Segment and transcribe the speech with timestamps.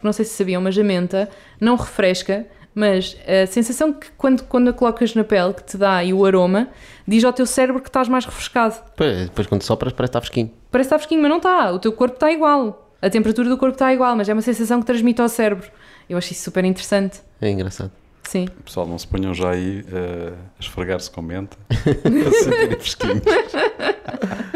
[0.00, 1.28] não sei se sabiam, mas a menta
[1.60, 6.04] não refresca, mas a sensação que quando, quando a colocas na pele, que te dá
[6.04, 6.68] e o aroma,
[7.06, 8.76] diz ao teu cérebro que estás mais refrescado.
[8.90, 10.52] Depois, depois quando sopras parece que está fresquinho.
[10.70, 11.72] Parece que está fresquinho, mas não está.
[11.72, 12.94] O teu corpo está igual.
[13.02, 15.68] A temperatura do corpo está igual, mas é uma sensação que transmite ao cérebro.
[16.08, 17.20] Eu acho isso super interessante.
[17.40, 17.90] É engraçado.
[18.22, 18.46] Sim.
[18.64, 23.22] Pessoal, não se ponham já aí uh, a esfregar-se com menta para se sentirem fresquinhos.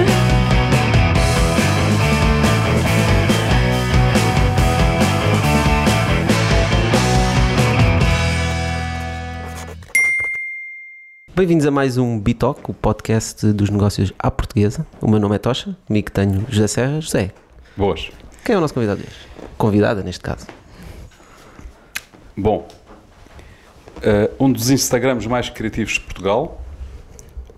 [11.35, 14.87] Bem-vindos a mais um Bitalk, o podcast dos negócios à portuguesa.
[15.01, 17.01] O meu nome é Tocha, comigo tenho José Serra.
[17.01, 17.33] José,
[17.75, 18.11] Boas.
[18.45, 19.17] quem é o nosso convidado hoje?
[19.57, 20.47] Convidada, neste caso.
[22.37, 22.69] Bom,
[24.03, 26.61] eh, um dos Instagrams mais criativos de Portugal,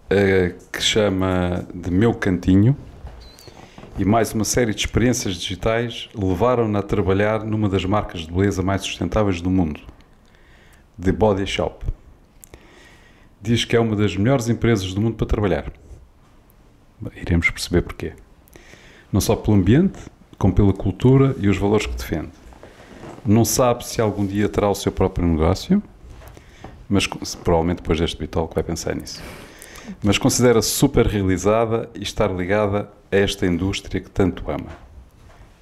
[0.09, 2.77] eh, que chama de Meu Cantinho,
[3.98, 8.62] e mais uma série de experiências digitais levaram-na a trabalhar numa das marcas de beleza
[8.62, 9.80] mais sustentáveis do mundo,
[11.02, 11.84] The Body Shop.
[13.46, 15.70] Diz que é uma das melhores empresas do mundo para trabalhar.
[17.14, 18.14] Iremos perceber porquê.
[19.12, 19.98] Não só pelo ambiente,
[20.38, 22.30] como pela cultura e os valores que defende.
[23.22, 25.82] Não sabe se algum dia terá o seu próprio negócio,
[26.88, 29.22] mas provavelmente depois deste bitol que vai pensar nisso.
[30.02, 34.70] Mas considera-se super realizada e estar ligada a esta indústria que tanto ama.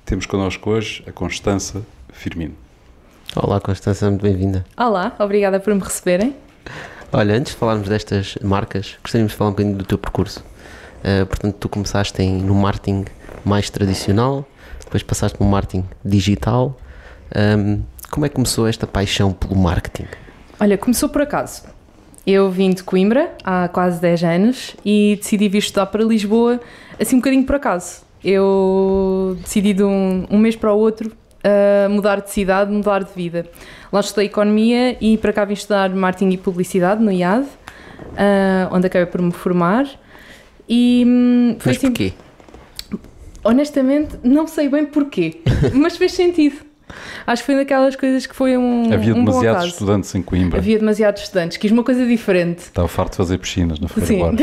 [0.05, 2.55] Temos connosco hoje a Constança Firmino.
[3.35, 4.65] Olá, Constança, muito bem-vinda.
[4.77, 6.37] Olá, obrigada por me receberem.
[7.15, 10.43] Olha, antes de falarmos destas marcas, gostaríamos de falar um bocadinho do teu percurso.
[11.05, 13.05] Uh, portanto, tu começaste em, no marketing
[13.45, 14.49] mais tradicional,
[14.83, 16.75] depois passaste para o marketing digital.
[17.37, 20.07] Um, como é que começou esta paixão pelo marketing?
[20.59, 21.65] Olha, começou por acaso.
[22.27, 26.61] Eu vim de Coimbra há quase 10 anos e decidi vir estudar para Lisboa
[26.99, 28.03] assim um bocadinho por acaso.
[28.25, 31.13] Eu decidi de um, um mês para o outro
[31.45, 33.47] uh, mudar de cidade, mudar de vida.
[33.93, 37.49] Lá estudei Economia e para cá vim estudar Marketing e Publicidade no IAD, uh,
[38.75, 39.87] onde acabei por me formar.
[40.69, 42.13] E hum, foi Mas assim, porquê?
[43.45, 45.41] honestamente, não sei bem porquê,
[45.75, 46.72] mas fez sentido.
[47.27, 50.59] Acho que foi daquelas coisas que foi um, Havia um demasiados estudantes em Coimbra.
[50.59, 52.61] Havia demasiados estudantes, quis uma coisa diferente.
[52.61, 53.89] Estava farto de fazer piscinas na.
[53.89, 54.35] Feira Bar.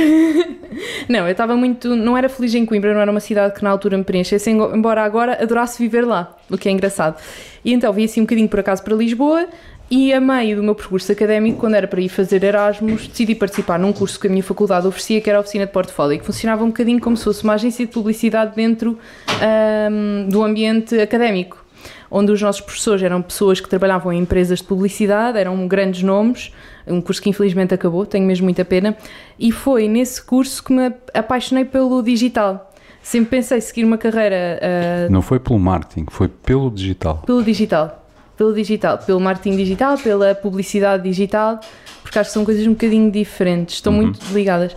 [1.09, 1.95] não, eu estava muito.
[1.95, 5.03] Não era feliz em Coimbra, não era uma cidade que na altura me preenchesse, embora
[5.03, 7.19] agora adorasse viver lá, o que é engraçado.
[7.63, 9.47] E então vim assim um bocadinho por acaso para Lisboa
[9.91, 13.79] e a meio do meu percurso académico, quando era para ir fazer Erasmus, decidi participar
[13.79, 16.63] num curso que a minha faculdade oferecia, que era a oficina de portfólio, que funcionava
[16.63, 18.99] um bocadinho como se fosse uma agência de publicidade dentro
[19.41, 21.66] ahm, do ambiente académico.
[22.12, 26.52] Onde os nossos professores eram pessoas que trabalhavam em empresas de publicidade, eram grandes nomes,
[26.88, 28.97] um curso que infelizmente acabou, tenho mesmo muita pena,
[29.38, 32.72] e foi nesse curso que me apaixonei pelo digital.
[33.02, 37.24] Sempre pensei seguir uma carreira ah, Não foi pelo marketing, foi pelo digital.
[37.25, 38.06] pelo digital.
[38.36, 41.59] Pelo digital, pelo marketing digital, pela publicidade digital,
[42.02, 44.76] porque acho que são coisas um bocadinho diferentes, estão muito ligadas.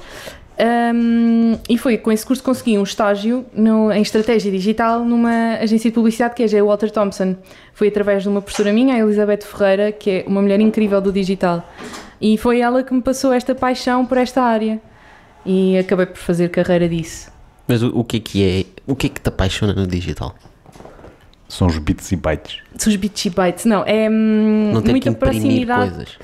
[0.64, 5.54] Um, e foi com esse curso que consegui um estágio no- em estratégia digital numa
[5.60, 7.34] agência de publicidade que é a Walter Thompson.
[7.74, 11.10] Foi através de uma professora minha, a Elizabeth Ferreira, que é uma mulher incrível do
[11.12, 11.68] digital.
[12.20, 14.80] E foi ela que me passou esta paixão por esta área.
[15.44, 17.32] E acabei por fazer carreira disso.
[17.66, 18.64] Mas o, o que é que é?
[18.86, 20.36] O que é que te apaixona no digital?
[21.48, 22.58] São os bits e bytes.
[22.76, 23.64] São os bits e bytes.
[23.64, 25.90] Não, é hum, Não muita proximidade.
[25.90, 26.18] coisas.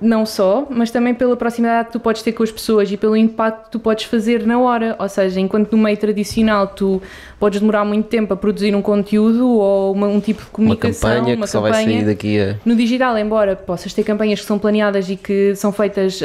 [0.00, 3.16] Não só, mas também pela proximidade que tu podes ter com as pessoas e pelo
[3.16, 4.94] impacto que tu podes fazer na hora.
[4.98, 7.00] Ou seja, enquanto no meio tradicional tu
[7.38, 11.10] podes demorar muito tempo a produzir um conteúdo ou uma- um tipo de Uma comunicação,
[11.16, 12.56] campanha que só vai sair daqui a.
[12.64, 16.20] no digital, embora possas ter campanhas que são planeadas e que são feitas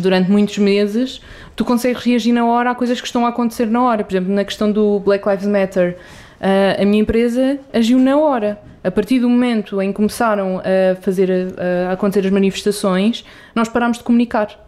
[0.00, 1.20] durante muitos meses,
[1.56, 4.04] tu consegues reagir na hora a coisas que estão a acontecer na hora.
[4.04, 5.96] Por exemplo, na questão do Black Lives Matter,
[6.40, 8.58] ah, a minha empresa agiu na hora.
[8.84, 13.24] A partir do momento em que começaram a fazer a, a acontecer as manifestações,
[13.54, 14.62] nós parámos de comunicar.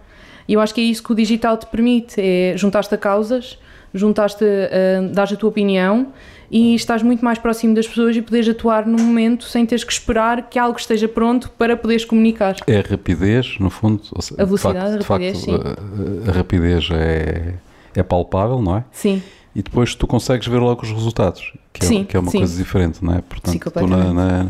[0.49, 3.59] E eu acho que é isso que o digital te permite: é juntar-te a causas,
[3.93, 6.09] juntar-te, a dar a tua opinião
[6.51, 9.93] e estás muito mais próximo das pessoas e poderes atuar no momento sem teres que
[9.93, 12.57] esperar que algo esteja pronto para poderes comunicar.
[12.67, 14.03] É a rapidez, no fundo.
[14.21, 15.83] seja, A velocidade, de a facto, rapidez, de facto,
[16.27, 17.55] a, a rapidez é,
[17.95, 18.85] é palpável, não é?
[18.93, 19.23] Sim,
[19.57, 22.37] E depois tu consegues ver logo os resultados, que é, Sim, que é uma sim.
[22.39, 23.17] coisa diferente, não é?
[23.17, 24.47] Sim, Portanto, tu na, na-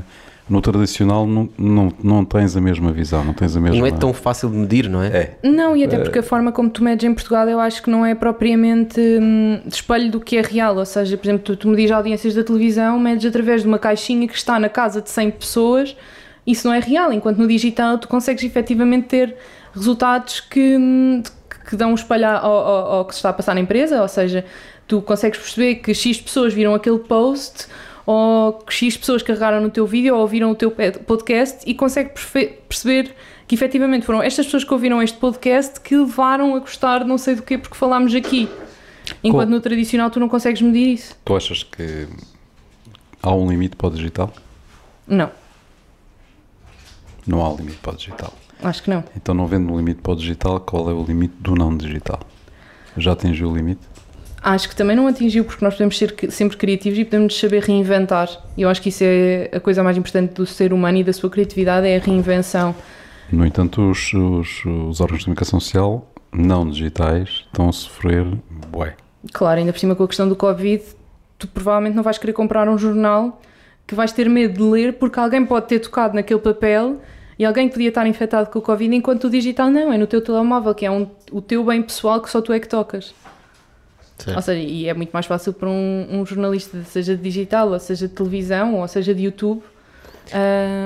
[0.50, 3.79] no tradicional não, não, não tens a mesma visão, não tens a mesma.
[3.79, 5.06] Não é tão fácil de medir, não é?
[5.06, 5.38] É.
[5.49, 8.05] Não, e até porque a forma como tu medes em Portugal eu acho que não
[8.05, 10.76] é propriamente hum, de espelho do que é real.
[10.76, 14.26] Ou seja, por exemplo, tu, tu medis audiências da televisão, medes através de uma caixinha
[14.26, 15.97] que está na casa de 100 pessoas,
[16.44, 17.12] isso não é real.
[17.12, 19.37] Enquanto no digital tu consegues efetivamente ter
[19.73, 21.23] resultados que, hum,
[21.69, 24.00] que dão um espelho ao, ao, ao que se está a passar na empresa.
[24.02, 24.44] Ou seja,
[24.87, 27.67] tu consegues perceber que X pessoas viram aquele post
[28.05, 32.59] ou X pessoas carregaram no teu vídeo ou ouviram o teu podcast e consegue perfe-
[32.69, 33.15] perceber
[33.49, 37.35] que efetivamente foram estas pessoas que ouviram este podcast que levaram a gostar não sei
[37.35, 38.49] do quê porque falámos aqui.
[39.23, 41.17] Enquanto Com- no tradicional tu não consegues medir isso.
[41.25, 42.09] Tu achas que
[43.23, 44.33] há um limite para o digital?
[45.06, 45.31] Não,
[47.27, 48.33] Não há um limite para o digital.
[48.62, 49.03] acho que não.
[49.17, 52.21] Então, não vendo um limite para o digital, qual é o limite do não digital?
[52.97, 53.81] Já atingiu o limite?
[54.43, 58.29] Acho que também não atingiu porque nós podemos ser sempre criativos e podemos saber reinventar.
[58.56, 61.12] E eu acho que isso é a coisa mais importante do ser humano e da
[61.12, 62.75] sua criatividade é a reinvenção.
[63.33, 68.25] No entanto, os, os, os órgãos de comunicação social não digitais estão a sofrer
[68.71, 68.94] bué.
[69.33, 70.83] Claro, ainda por cima com a questão do Covid,
[71.38, 73.41] tu provavelmente não vais querer comprar um jornal
[73.87, 77.00] que vais ter medo de ler porque alguém pode ter tocado naquele papel
[77.38, 80.23] e alguém podia estar infectado com o Covid, enquanto o digital não, é no teu
[80.23, 83.15] telemóvel, que é um, o teu bem pessoal que só tu é que tocas.
[84.19, 84.37] Certo.
[84.37, 87.79] Ou seja, e é muito mais fácil para um, um jornalista, seja de digital, ou
[87.79, 89.63] seja de televisão, ou seja de YouTube,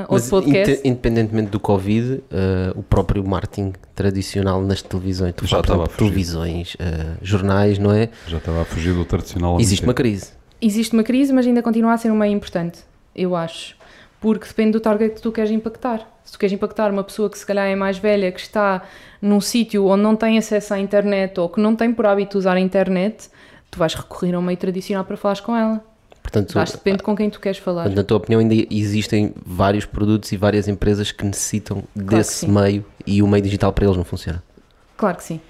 [0.09, 0.73] ou Mas de podcast.
[0.73, 5.83] inde- independentemente do Covid, eh, o próprio marketing tradicional nas televisões, tu Já estava exemplo,
[5.83, 5.99] a fugir.
[6.11, 8.09] televisões, eh, jornais, não é?
[8.27, 9.59] Já estava a fugir do tradicional.
[9.61, 10.33] Existe uma crise.
[10.61, 12.81] Existe uma crise, mas ainda continua a ser um meio importante,
[13.15, 13.77] eu acho.
[14.21, 16.07] Porque depende do target que tu queres impactar.
[16.25, 18.83] Se tu queres impactar uma pessoa que se calhar é mais velha, que está
[19.21, 22.53] num sítio onde não tem acesso à internet ou que não tem por hábito usar
[22.57, 23.31] a internet,
[23.71, 25.83] tu vais recorrer a um meio tradicional para falares com ela.
[26.23, 27.83] Portanto, Acho que depende com quem tu queres falar.
[27.85, 32.35] portanto, na tua opinião, ainda existem vários produtos e várias empresas que necessitam que desse
[32.41, 32.49] sim.
[32.49, 34.43] meio e o meio digital para eles não funciona.
[34.99, 35.41] Claro que sim.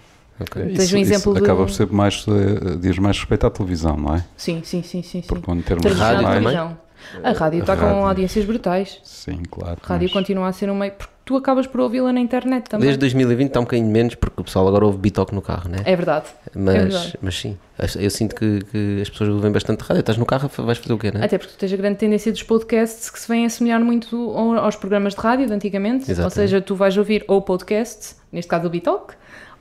[0.40, 0.62] Ok.
[0.66, 3.96] Isso, um isso exemplo de- acaba por ser mais, eh, diz mais respeito à televisão,
[3.96, 4.25] não é?
[4.37, 5.20] Sim, sim, sim, sim.
[5.20, 5.28] sim.
[5.28, 6.76] Porque em termos rádio também?
[7.23, 9.00] A rádio está com audiências brutais.
[9.05, 9.79] sim, claro.
[9.82, 10.93] A rádio mas- continua a ser um meio.
[10.93, 12.87] Porque tu acabas por ouvi-la na internet também.
[12.87, 15.79] Desde 2020 está um bocadinho menos porque o pessoal agora ouve Bitoque no carro, né?
[15.85, 16.26] É verdade.
[16.55, 17.19] Mas, verdade.
[17.23, 17.56] mas sim,
[17.99, 20.00] eu sinto que, que as pessoas ouvem bastante rádio.
[20.00, 21.25] Estás no carro, vais fazer o quê, né?
[21.25, 24.56] Até porque tu tens a grande tendência dos podcasts que se vêm assemelhar muito ao-
[24.58, 26.05] aos programas de rádio de antigamente.
[26.06, 26.35] Ou Exatamente.
[26.35, 29.14] seja, tu vais ouvir ou podcast, neste caso o Bitalk,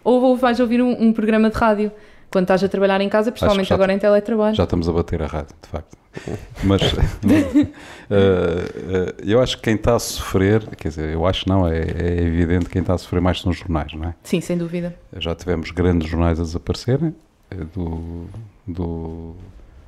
[0.03, 1.91] ou vais ouvir um, um programa de rádio
[2.29, 4.55] quando estás a trabalhar em casa, principalmente agora em teletrabalho.
[4.55, 5.97] Já estamos a bater a rádio, de facto.
[6.63, 7.67] Mas eh,
[8.09, 12.21] eh, eu acho que quem está a sofrer, quer dizer, eu acho não, é, é
[12.21, 14.15] evidente que quem está a sofrer mais são os jornais, não é?
[14.23, 14.95] Sim, sem dúvida.
[15.17, 17.15] Já tivemos grandes jornais a desaparecerem
[17.51, 18.27] eh, do,
[18.67, 19.35] do,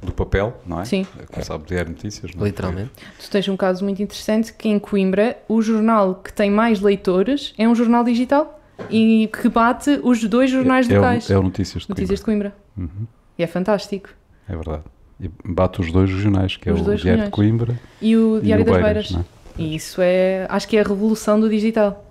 [0.02, 0.86] do papel, não é?
[0.86, 1.06] Sim.
[1.22, 2.50] A começar Diário de Notícias, não é?
[2.50, 2.92] Literalmente.
[3.20, 7.54] Tu tens um caso muito interessante que em Coimbra o jornal que tem mais leitores
[7.58, 11.30] é um jornal digital e que bate os dois jornais é, é, locais.
[11.30, 12.54] o, é o Notícias de Notícias de Coimbra.
[12.76, 12.94] Coimbra.
[13.00, 13.08] Uhum,
[13.38, 14.10] E é fantástico.
[14.48, 14.84] é verdade.
[15.20, 17.30] E bate os dois regionais, que Os é o Diário de.
[17.30, 19.28] Coimbra E o e Diário o das Beiras, Beiras.
[19.58, 19.62] é?
[19.62, 22.06] E isso é, acho que é a revolução do digital.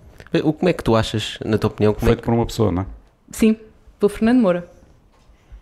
[0.44, 2.70] O, como é que tu achas, na tua opinião, como é, Feito por uma pessoa,
[2.70, 2.86] não é?
[3.32, 3.56] Sim,
[3.98, 4.60] pelo Fernando Moura.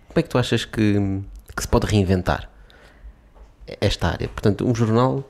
[0.09, 0.95] como é que tu achas que,
[1.57, 2.51] que se pode reinventar
[3.81, 4.29] esta área?
[4.29, 5.25] Portanto, um jornal,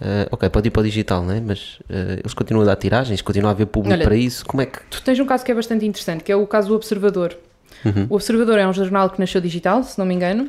[0.00, 1.40] eh, ok, pode ir para o digital, não é?
[1.40, 4.44] Mas eh, eles continuam a dar tiragens, continua a haver público Olha, para isso.
[4.46, 4.78] Como é que.
[4.90, 7.36] Tu tens um caso que é bastante interessante, que é o caso do Observador.
[7.84, 8.06] Uhum.
[8.10, 10.48] O Observador é um jornal que nasceu digital, se não me engano,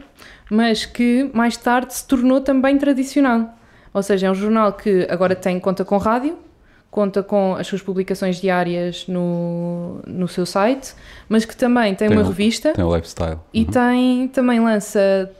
[0.49, 3.53] mas que mais tarde se tornou também tradicional.
[3.93, 6.37] Ou seja, é um jornal que agora tem conta com rádio,
[6.89, 10.93] conta com as suas publicações diárias no, no seu site,
[11.29, 13.37] mas que também tem, Tem uma um- revista Tem o lifestyle.
[13.53, 15.31] e tem, também lança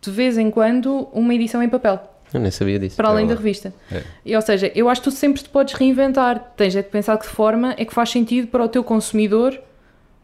[0.00, 2.00] de vez em quando uma edição em papel.
[2.32, 2.96] Eu nem sabia disso.
[2.96, 3.72] para além É da revista.
[3.92, 4.02] É.
[4.24, 6.52] E, ou seja, eu acho que tu sempre te podes reinventar.
[6.56, 9.58] Tens é de pensar de que forma é que faz sentido para o teu consumidor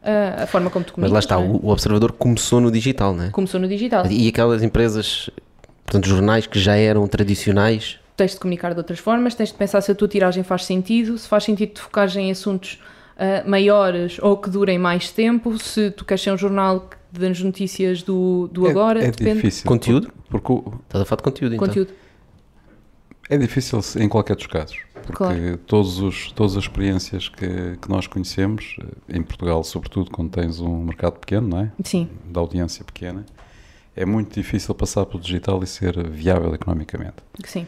[0.02, 1.12] ah, a forma como tu Mas comunicas.
[1.12, 1.38] lá está, é?
[1.38, 3.30] o, observador começou no digital, não é?
[3.30, 4.06] Começou no digital.
[4.06, 5.30] E aquelas empresas,
[5.84, 9.80] portanto, jornais que já eram tradicionais, Tens de comunicar de outras formas, tens de pensar
[9.80, 12.78] se a tua tiragem faz sentido, se faz sentido te focares em assuntos
[13.18, 17.26] ah, maiores ou que durem mais tempo, se tu queres ser um jornal que dê
[17.28, 19.34] as notícias do, do É- agora, é, depende.
[19.36, 19.66] difícil.
[19.66, 20.12] Conteúdo?
[20.28, 21.66] Porque, o- estás a falar de conteúdo, então.
[21.66, 21.92] Conteúdo.
[23.28, 24.78] é difícil em qualquer dos casos.
[24.94, 25.58] Porque Claro.
[25.66, 28.76] todos os, todas as experiências que, que nós conhecemos,
[29.08, 31.72] eh, em Portugal, sobretudo quando tens um mercado pequeno, não é?
[31.84, 33.24] Sim, Da audiência pequena,
[33.96, 37.16] é muito difícil passar pelo digital e ser viável economicamente.
[37.44, 37.66] sim.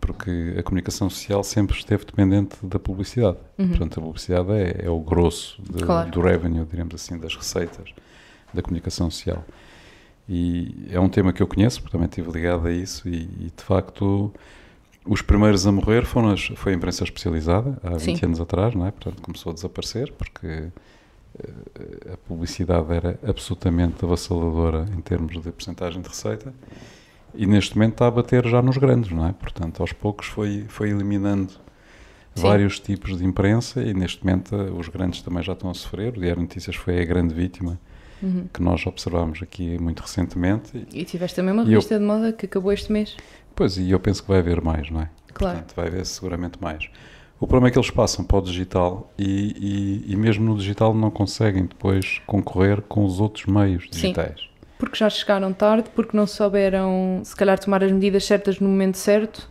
[0.00, 3.36] Porque a comunicação social sempre esteve dependente da publicidade.
[3.56, 5.86] Portanto, a publicidade é, é o grosso de- Uhum.
[5.86, 6.10] Claro.
[6.10, 7.90] do revenue, diremos assim, das receitas
[8.52, 9.44] da comunicação social.
[10.28, 13.52] E é um tema que eu conheço, porque também estive ligado a isso, e, e,
[13.54, 14.32] de facto
[15.04, 18.26] os primeiros a morrer foram as, foi a imprensa especializada, há 20 Sim.
[18.26, 18.90] anos atrás, não é?
[18.92, 26.00] Portanto, começou a desaparecer, porque eh, a publicidade era absolutamente avassaladora em termos de porcentagem
[26.00, 26.54] de receita.
[27.34, 29.32] E neste momento está a bater já nos grandes, não é?
[29.32, 31.52] Portanto, aos poucos foi, foi eliminando
[32.34, 32.42] Sim.
[32.42, 36.16] vários tipos de imprensa e neste momento eh, os grandes também já estão a sofrer.
[36.16, 37.78] O Diário Notícias foi a grande vítima
[38.52, 40.86] que nós observamos aqui muito recentemente.
[40.92, 43.16] E, tiveste também uma E eu- revista de moda que acabou este mês.
[43.54, 45.10] pois, e eu penso que vai haver mais, não é?
[45.34, 45.58] Claro.
[45.58, 46.88] Portanto, vai haver seguramente mais.
[47.40, 50.94] O problema é que eles passam para o digital e, e, e mesmo no digital
[50.94, 54.48] não conseguem depois concorrer com os outros meios digitais.
[54.78, 58.96] Porque já chegaram tarde, porque não souberam, se calhar, tomar as medidas certas no momento
[58.98, 59.48] certo.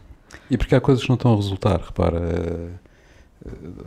[0.49, 2.69] E porque há coisas que não estão a resultar, repara, eh,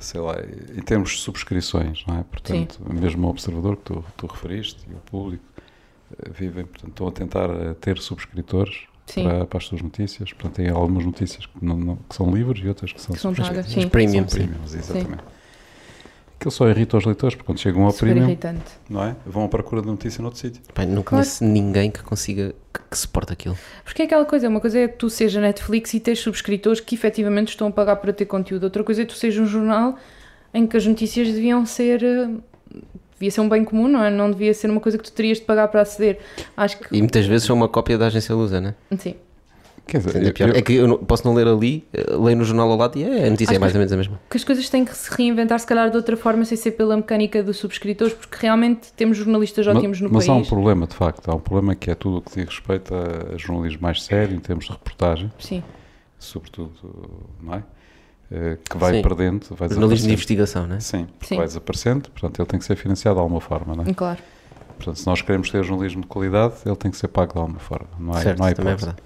[0.00, 0.36] sei lá,
[0.76, 2.24] em termos de subscrições, não é?
[2.24, 5.44] Portanto, mesmo o observador que tu, tu referiste e o público
[6.18, 10.32] eh, vivem, portanto, estão a tentar eh, ter subscritores Sim, para, para as suas notícias.
[10.32, 13.20] Portanto, tem algumas notícias que, não- não- que são livres e outras que são, que
[13.20, 13.66] são subscritas.
[13.66, 13.82] pagas.
[13.82, 14.46] Sim, premium, São sim.
[14.46, 15.24] premiums, exatamente.
[16.44, 18.60] Aquilo só irrita os leitores, porque quando chegam ao super premium, irritante.
[18.90, 19.16] não é?
[19.24, 20.60] Vão à procura de notícia noutro sítio.
[20.74, 23.56] Pá, não conheço ninguém que consiga, que, que suporte aquilo.
[23.82, 27.48] Porque é aquela coisa, uma coisa é tu seja Netflix e tens subscritores que efetivamente
[27.48, 28.64] estão a pagar para ter conteúdo.
[28.64, 29.96] Outra coisa é tu seja um jornal
[30.52, 32.02] em que as notícias deviam ser.
[32.04, 32.28] eh,
[33.16, 34.10] Devia ser um bem comum, não é?
[34.10, 36.18] Não devia ser uma coisa que tu terias de pagar para aceder.
[36.56, 36.94] Acho que.
[36.94, 38.74] E muitas vezes são uma cópia da agência Lusa, né?
[38.98, 39.14] Sim.
[39.86, 40.48] Quer dizer, eu- pior.
[40.48, 42.98] eu- É que eu não- posso não ler ali, eh, leio no jornal ao lado
[42.98, 44.20] e é, a notícia Acho é mais que- ou menos a mesma.
[44.30, 46.96] Que as coisas têm que se reinventar, se calhar, de outra forma, sem ser pela
[46.96, 50.48] mecânica dos subscritores, porque realmente temos jornalistas ótimos no mas há um país.
[50.48, 51.28] problema, de facto.
[51.30, 54.40] Há um problema que é tudo o que diz respeito a, jornalismo mais sério, em
[54.40, 55.62] termos de reportagem, Sim,
[56.18, 56.72] sobretudo,
[57.42, 57.62] não é?
[58.32, 59.02] Eh, que vai Sim.
[59.02, 60.80] perdendo, vai Jornalismo de investigação, né?
[60.80, 61.36] Sim, porque Sim.
[61.36, 63.92] vai desaparecendo, portanto ele tem que ser financiado de alguma forma, não é?
[63.92, 64.18] claro.
[64.76, 67.60] Portanto, se nós queremos ter jornalismo de qualidade, ele tem que ser pago de alguma
[67.60, 68.22] forma, não é?
[68.22, 68.98] certo, não é também é verdade.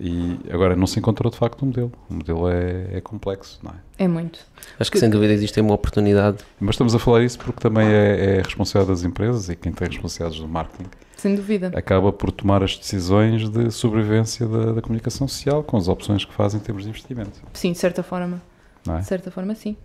[0.00, 1.92] E agora não se encontrou de facto um modelo.
[2.08, 4.04] O modelo é, é complexo, não é?
[4.04, 4.38] É muito.
[4.78, 6.38] Acho que sem dúvida existe uma oportunidade.
[6.60, 9.88] Mas estamos a falar isso porque também é, é responsabilidade das empresas e quem tem
[9.88, 11.72] responsabilidades do marketing Sem dúvida.
[11.74, 16.32] acaba por tomar as decisões de sobrevivência da, da comunicação social com as opções que
[16.32, 18.40] fazem em termos de investimento, Sim, de certa forma.
[18.86, 19.00] não é?
[19.00, 19.76] De certa forma, sim.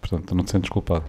[0.00, 1.04] Portanto, não te sentes culpado.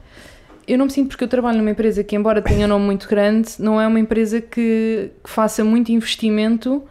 [0.67, 3.07] Eu não me sinto porque eu trabalho numa empresa que, embora tenha um nome muito
[3.09, 6.83] grande, não é uma empresa que, que faça muito investimento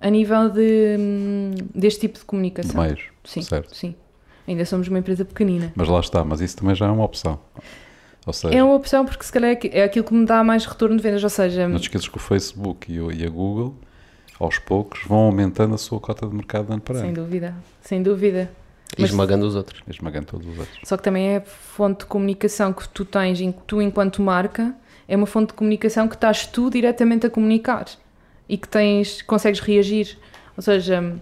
[0.00, 2.80] a nível de, hum, deste tipo de De comunicação.
[2.82, 3.74] meios, Sim, certo.
[3.74, 3.94] sim.
[4.46, 5.72] Ainda somos uma empresa pequenina.
[5.76, 7.38] Mas lá está, mas isso também já é uma opção.
[8.26, 10.64] Ou seja, É uma opção porque se calhar é é aquilo que me dá mais
[10.66, 13.28] retorno de vendas, ou seja, não te esqueças que o Facebook e, o- e a
[13.28, 13.74] Google,
[14.38, 17.54] aos poucos, vão aumentando a sua cota de mercado de ano para sem ano, dúvida,
[17.82, 18.50] sem dúvida.
[18.96, 19.82] E Mas- esmagando os outros.
[19.88, 20.78] esmagando todos os outros.
[20.84, 24.74] Só que também é a fonte de comunicação que tu tens, tu enquanto marca,
[25.06, 27.84] é uma fonte de comunicação que estás tu diretamente a comunicar
[28.48, 30.16] e que tens, consegues reagir.
[30.56, 31.14] Ou seja,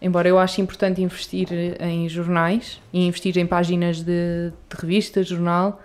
[0.00, 1.48] embora eu ache importante investir
[1.80, 5.80] em jornais e investir em páginas de, de revista, jornal,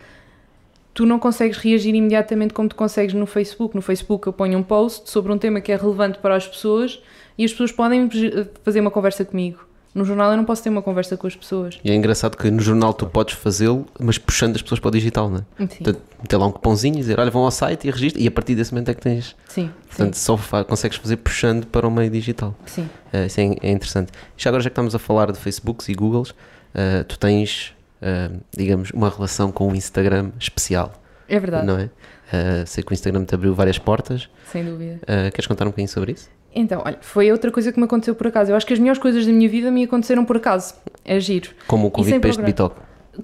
[0.93, 3.75] tu não consegues reagir imediatamente como tu consegues no Facebook.
[3.75, 7.01] No Facebook eu ponho um post sobre um tema que é relevante para as pessoas
[7.37, 8.09] e as pessoas podem
[8.63, 9.66] fazer uma conversa comigo.
[9.97, 11.79] No jornal eu não posso ter uma conversa com as pessoas.
[11.83, 14.91] E é engraçado que no jornal tu podes fazê-lo, mas puxando as pessoas para o
[14.91, 15.39] digital, né?
[15.57, 18.27] Sim, Portanto, ter lá um cupomzinho e dizer, olha, vão ao site e registra, e
[18.27, 19.35] a partir desse momento é que tens.
[19.47, 22.53] sim, Portanto, sim, só fa- consegues fazer puxando para o meio digital.
[22.67, 22.87] sim.
[23.11, 24.11] Eh, isso é, é interessante.
[24.37, 26.35] Já agora, já que estamos a falar de Facebooks e Googles,
[26.75, 30.93] eh, tu tens, eh, digamos, uma relação com o Instagram especial,
[31.27, 31.89] É verdade, não é?
[32.31, 34.29] Eh, sei que o Instagram te abriu várias portas.
[34.51, 34.99] sem dúvida.
[35.31, 36.29] Queres contar um bocadinho sobre isso?
[36.59, 38.51] Então, olha, foi outra coisa que me aconteceu por acaso.
[38.51, 40.73] Eu acho que as melhores coisas da minha vida me aconteceram por acaso.
[41.05, 41.51] É giro.
[41.67, 42.41] Como o convite sem para este.
[42.41, 42.75] Bitalk.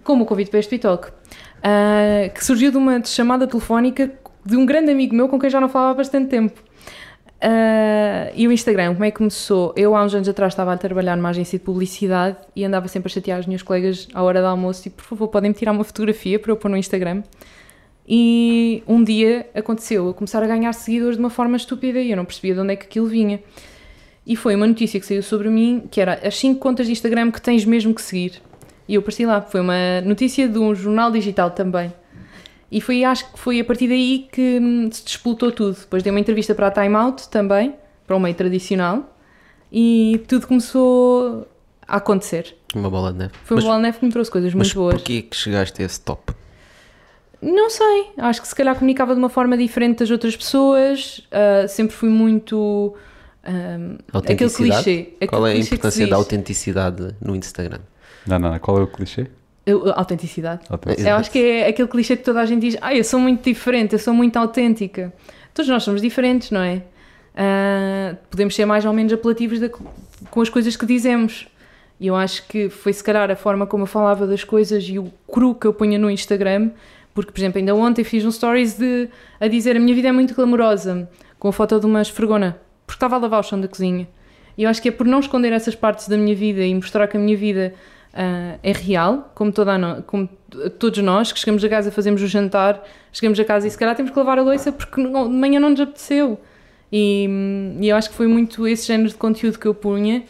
[0.03, 1.09] Como o convite para este Bitalk,
[1.63, 4.11] ah, que surgiu de uma chamada telefónica
[4.45, 6.61] de um grande amigo meu com quem já não falava há bastante tempo.
[7.41, 9.73] Ah, e o Instagram, como é que começou?
[9.75, 13.11] Eu há uns anos atrás estava a trabalhar numa agência de publicidade e andava sempre
[13.11, 15.83] a chatear as minhas colegas à hora do almoço e por favor podem-me tirar uma
[15.83, 17.23] fotografia para eu pôr no Instagram.
[18.07, 22.17] E um dia aconteceu eu começar a ganhar seguidores de uma forma estúpida e eu
[22.17, 23.39] não percebia de onde é que aquilo vinha.
[24.25, 27.31] E foi uma notícia que saiu sobre mim, que era as 5 contas de Instagram
[27.31, 28.41] que tens mesmo que seguir.
[28.87, 29.41] E eu apareci lá.
[29.41, 31.93] Foi uma notícia de um jornal digital também.
[32.71, 35.77] E foi, acho que foi a partir daí que hum, se despolutou tudo.
[35.77, 37.75] Depois dei uma entrevista para a Time Out também,
[38.07, 39.15] para o meio tradicional,
[39.71, 41.47] e tudo começou
[41.87, 42.55] a acontecer.
[42.73, 43.33] Uma bola de neve.
[43.43, 44.95] Foi mas uma bola de neve que me trouxe coisas mas muito boas.
[44.95, 46.33] porquê que chegaste a esse top?
[47.43, 51.67] Não sei, acho que se calhar comunicava de uma forma diferente das outras pessoas, ah,
[51.67, 52.95] sempre fui muito.
[53.43, 55.09] ah, aquele clichê.
[55.15, 57.79] aquele Qual é a importância da autenticidade no Instagram?
[58.25, 58.59] Não, não, não.
[58.59, 59.27] Qual é o clichê?
[59.65, 60.61] Eu- autenticidade.
[60.69, 61.09] Autenticidade.
[61.09, 63.43] Eu acho que é aquele clichê que toda a gente diz: Ah, eu sou muito
[63.43, 65.11] diferente, eu sou muito autêntica.
[65.53, 66.81] Todos nós somos diferentes, não é?
[67.35, 71.47] Ah, podemos ser mais ou menos apelativos da- com as coisas que dizemos.
[71.99, 74.99] E eu acho que foi se calhar a forma como eu falava das coisas e
[74.99, 76.71] o cru que eu punha no Instagram,
[77.13, 80.11] porque, por exemplo, ainda ontem fiz um stories de, a dizer a minha vida é
[80.11, 83.67] muito glamourosa, com a foto de uma esfregona, porque estava a lavar o chão da
[83.67, 84.07] cozinha.
[84.57, 87.07] E eu acho que é por não esconder essas partes da minha vida e mostrar
[87.07, 87.73] que a minha vida
[88.13, 90.29] uh, é real, como, toda no, como
[90.79, 93.95] todos nós, que chegamos a casa, fazemos o jantar, chegamos a casa e se calhar
[93.95, 96.39] temos que lavar a louça porque de manhã não nos apeteceu.
[96.91, 97.27] E,
[97.81, 100.23] e, eu acho que foi muito esse género de conteúdo que eu punha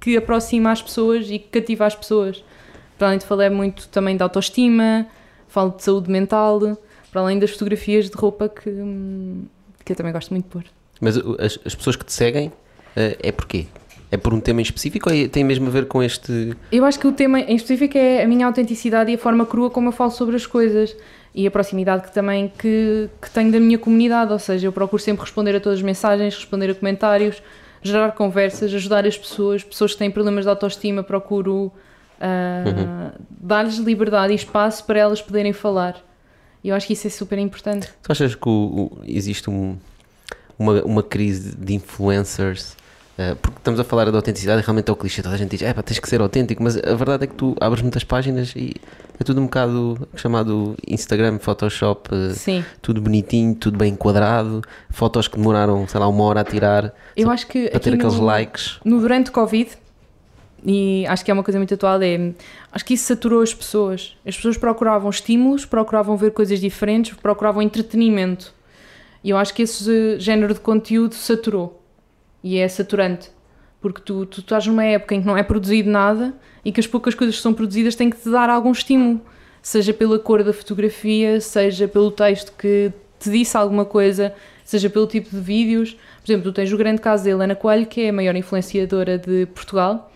[0.00, 2.44] que aproxima as pessoas e que cativa as pessoas.
[2.96, 5.06] Para além de falar muito também de autoestima,
[5.48, 6.78] falo de saúde mental,
[7.10, 8.70] para além das fotografias de roupa que,
[9.84, 10.64] que eu também gosto muito de pôr.
[11.00, 12.52] Mas as, as pessoas que te seguem,
[12.96, 13.66] eh, é porquê?
[14.10, 16.56] É por um tema em específico ou é, tem mesmo a ver com este.
[16.72, 19.70] Eu acho que o tema em específico é a minha autenticidade e a forma crua
[19.70, 20.96] como eu falo sobre as coisas
[21.34, 25.00] e a proximidade que também que, que tenho da minha comunidade, ou seja, eu procuro
[25.00, 27.42] sempre responder a todas as mensagens, responder a comentários,
[27.82, 31.70] gerar conversas, ajudar as pessoas, pessoas que têm problemas de autoestima, procuro
[32.20, 33.10] uh, uhum.
[33.28, 35.96] dar-lhes liberdade e espaço para elas poderem falar.
[36.62, 37.88] E eu acho que isso é super importante.
[38.02, 39.76] Tu achas que o, o, existe um,
[40.58, 42.76] uma, uma crise de influencers
[43.18, 45.62] Uh, porque estamos a falar da autenticidade realmente é o clichê, toda a gente diz,
[45.62, 48.54] é pá, tens que ser autêntico, mas a verdade é que tu abres muitas páginas
[48.54, 48.76] e
[49.18, 52.64] é tudo um bocado chamado Instagram, Photoshop, uh, Sim.
[52.80, 57.28] tudo bonitinho, tudo bem enquadrado, fotos que demoraram, sei lá, uma hora a tirar Eu
[57.28, 58.78] acho que para ter aqueles no, likes.
[58.84, 59.68] No durante Covid,
[60.64, 62.32] e acho que é uma coisa muito atual, é,
[62.72, 64.16] acho que isso saturou as pessoas.
[64.26, 68.52] As pessoas procuravam estímulos, procuravam ver coisas diferentes, procuravam entretenimento.
[69.22, 71.82] E eu acho que esse género de conteúdo saturou
[72.42, 73.30] e é saturante.
[73.80, 76.34] Porque tu, tu estás numa época em que não é produzido nada
[76.64, 79.20] e que as poucas coisas que são produzidas têm que te dar algum estímulo,
[79.62, 84.34] seja pela cor da fotografia, seja pelo texto que te disse alguma coisa,
[84.64, 85.92] seja pelo tipo de vídeos.
[85.92, 89.16] Por exemplo, tu tens o grande caso da Helena Coelho, que é a maior influenciadora
[89.16, 90.12] de Portugal,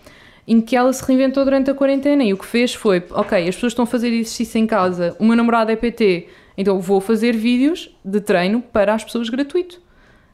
[0.47, 3.55] em que ela se reinventou durante a quarentena e o que fez foi: ok, as
[3.55, 7.35] pessoas estão a fazer exercício em casa, o meu namorado é PT, então vou fazer
[7.35, 9.81] vídeos de treino para as pessoas gratuito.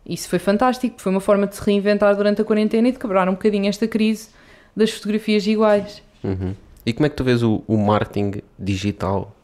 [0.05, 3.29] Isso foi fantástico, foi uma forma de se reinventar durante a quarentena e de quebrar
[3.29, 4.29] um bocadinho esta crise
[4.75, 6.01] das fotografias iguais.
[6.23, 6.55] Uhum.
[6.85, 9.35] E como é que tu vês o, o marketing digital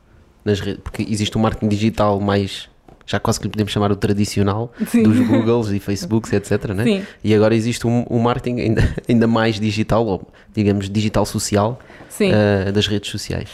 [0.43, 0.81] nas redes?
[0.81, 2.69] Porque existe o um marketing digital mais
[3.05, 5.03] já quase que lhe podemos chamar o tradicional Sim.
[5.03, 6.73] dos Googles e Facebooks, etc.
[6.73, 6.83] Né?
[6.83, 7.03] Sim.
[7.23, 11.79] E agora existe um, um marketing ainda, ainda mais digital, ou digamos digital social,
[12.19, 13.49] uh, das redes sociais.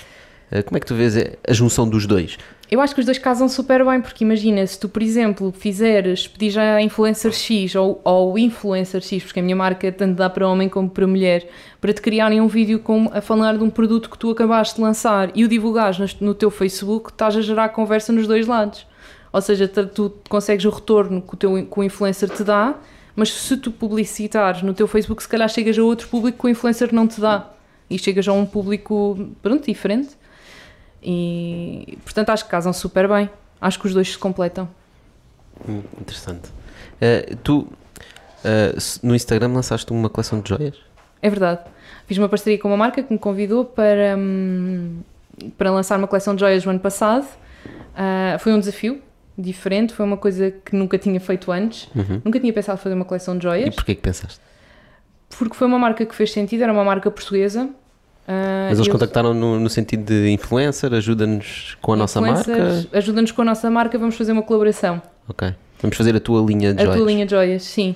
[0.52, 2.38] Uh, como é que tu vês a junção dos dois?
[2.70, 6.26] Eu acho que os dois casam super bem, porque imagina, se tu, por exemplo, fizeres,
[6.26, 10.30] pedir já a influencer X ou, ou influencer X, porque a minha marca tanto dá
[10.30, 11.50] para homem como para mulher,
[11.82, 14.82] para te criarem um vídeo com, a falar de um produto que tu acabaste de
[14.82, 18.86] lançar e o divulgares no, no teu Facebook, estás a gerar conversa nos dois lados.
[19.34, 22.76] Ou seja, tu consegues o retorno que o, teu, que o influencer te dá,
[23.16, 26.50] mas se tu publicitares no teu Facebook, se calhar chegas a outro público que o
[26.50, 27.50] influencer não te dá.
[27.90, 30.10] E chegas a um público, pronto, diferente.
[31.04, 33.30] E portanto acho que casam super bem.
[33.60, 34.68] Acho que os dois se completam.
[35.68, 36.50] Hum, interessante.
[37.02, 40.76] Uh, tu uh, no Instagram lançaste uma coleção de joias?
[41.22, 41.62] É verdade.
[42.08, 45.00] Fiz uma parceria com uma marca que me convidou para, um,
[45.58, 47.26] para lançar uma coleção de joias no ano passado.
[47.26, 49.02] Uh, foi um desafio
[49.38, 51.90] diferente, foi uma coisa que nunca tinha feito antes.
[51.96, 52.22] Uhum.
[52.24, 53.68] Nunca tinha pensado fazer uma coleção de joias.
[53.68, 54.40] E porquê que pensaste?
[55.38, 57.70] Porque foi uma marca que fez sentido, era uma marca portuguesa
[58.28, 62.88] Uh, Mas eles contactaram no, no, sentido de influencer, ajuda-nos com a nossa marca?
[62.94, 65.02] Ajuda-nos com a nossa marca, vamos fazer uma colaboração.
[65.28, 65.54] Ok.
[65.82, 66.96] Vamos fazer a tua linha de a joias.
[66.96, 67.96] A tua linha de joias, sim.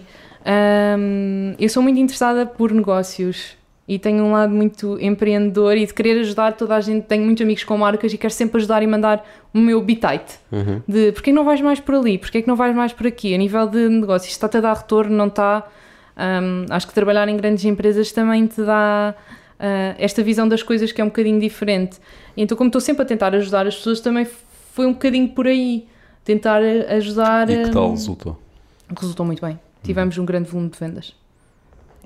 [0.97, 3.55] Um, eu sou muito interessada por negócios
[3.87, 7.03] e tenho um lado muito empreendedor e de querer ajudar toda a gente.
[7.05, 10.81] Tenho muitos amigos com marcas e quero sempre ajudar e mandar o meu bitite uhum.
[10.87, 13.33] de porquê não vais mais por ali, porquê é que não vais mais por aqui,
[13.33, 15.67] a nível de negócios, está-te a dar retorno, não está.
[16.17, 19.13] Um, acho que trabalhar em grandes empresas também te dá
[19.59, 21.99] uh, esta visão das coisas que é um bocadinho diferente.
[22.35, 24.25] Então, como estou sempre a tentar ajudar as pessoas, também
[24.71, 25.87] foi um bocadinho por aí.
[26.23, 27.49] Tentar ajudar.
[27.49, 28.39] E que tal resultou?
[28.99, 29.59] Resultou muito bem.
[29.83, 31.13] Tivemos um grande volume de vendas.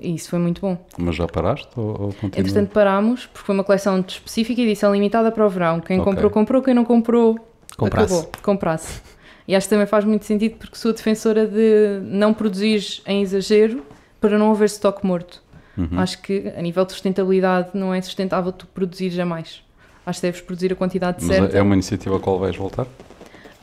[0.00, 0.78] E isso foi muito bom.
[0.96, 2.40] Mas já paraste ou, ou continua?
[2.40, 5.80] Entretanto parámos, porque foi uma coleção específica e edição limitada para o verão.
[5.80, 6.12] Quem okay.
[6.12, 6.62] comprou, comprou.
[6.62, 7.38] Quem não comprou,
[7.76, 8.14] comprasse.
[8.14, 8.32] acabou.
[8.42, 9.02] Comprasse.
[9.46, 13.82] E acho que também faz muito sentido porque sou defensora de não produzir em exagero
[14.20, 15.42] para não haver estoque morto.
[15.76, 15.98] Uhum.
[15.98, 19.62] Acho que a nível de sustentabilidade não é sustentável tu produzir jamais.
[20.04, 21.56] Acho que deves produzir a quantidade Mas certa.
[21.56, 22.86] É uma iniciativa a qual vais voltar?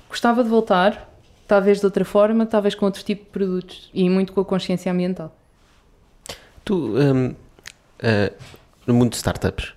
[0.10, 1.13] Gostava de voltar,
[1.47, 4.91] talvez de outra forma, talvez com outro tipo de produtos e muito com a consciência
[4.91, 5.36] ambiental.
[6.68, 7.36] Tu, um, uh,
[8.86, 9.72] no mundo de startups,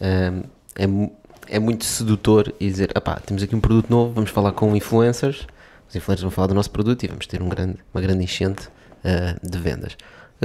[0.00, 1.10] um,
[1.48, 2.92] é, é muito sedutor e dizer:
[3.26, 5.48] temos aqui um produto novo, vamos falar com influencers,
[5.88, 8.68] os influencers vão falar do nosso produto e vamos ter um grande, uma grande enchente
[8.68, 9.96] uh, de vendas.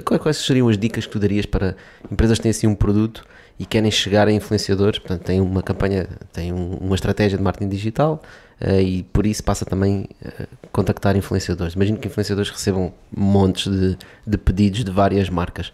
[0.03, 1.75] Quais seriam as dicas que tu darias para
[2.11, 3.23] empresas que têm assim um produto
[3.59, 4.99] e querem chegar a influenciadores?
[4.99, 8.21] Portanto, têm uma campanha, têm um, uma estratégia de marketing digital
[8.61, 11.73] uh, e por isso passa também a uh, contactar influenciadores.
[11.73, 15.71] Imagino que influenciadores recebam montes de, de, pedidos de várias marcas.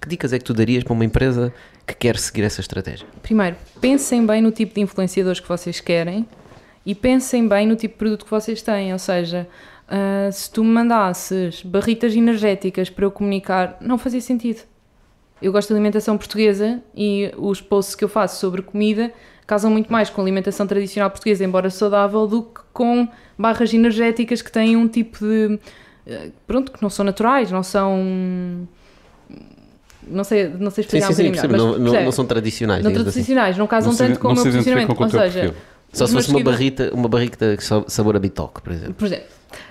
[0.00, 1.52] que dicas é que tu darias para uma empresa
[1.86, 3.06] que quer seguir essa estratégia?
[3.22, 6.26] Primeiro, pensem bem no tipo de influenciadores que vocês querem
[6.84, 8.92] e pensem bem no tipo de produto que vocês têm.
[8.92, 9.48] Ou seja,
[9.94, 14.62] ah, se tu me mandasses barritas energéticas para eu comunicar, não fazia sentido.
[15.42, 19.12] Eu gosto de alimentação portuguesa e os posts que eu faço sobre comida
[19.46, 24.50] casam muito mais com alimentação tradicional portuguesa, embora saudável, do que com barras energéticas que
[24.52, 25.58] têm um tipo de.
[26.06, 28.66] eh, Pronto, que não são naturais, não são.
[30.06, 31.52] Não sei, não sei Sim, explicar sim, sim, um percebo.
[31.52, 32.04] melhor, não, mas não, percebe?
[32.04, 33.02] não são tradicionais, Não assim.
[33.02, 34.94] tradicionais, não casam Não se- tanto com o não meu posicionamento.
[34.94, 35.54] com Ou seja, perfil.
[35.92, 38.94] Só se fosse uma barrita, uma barrita sabor a bitoque, por exemplo.
[38.94, 39.26] Por exemplo.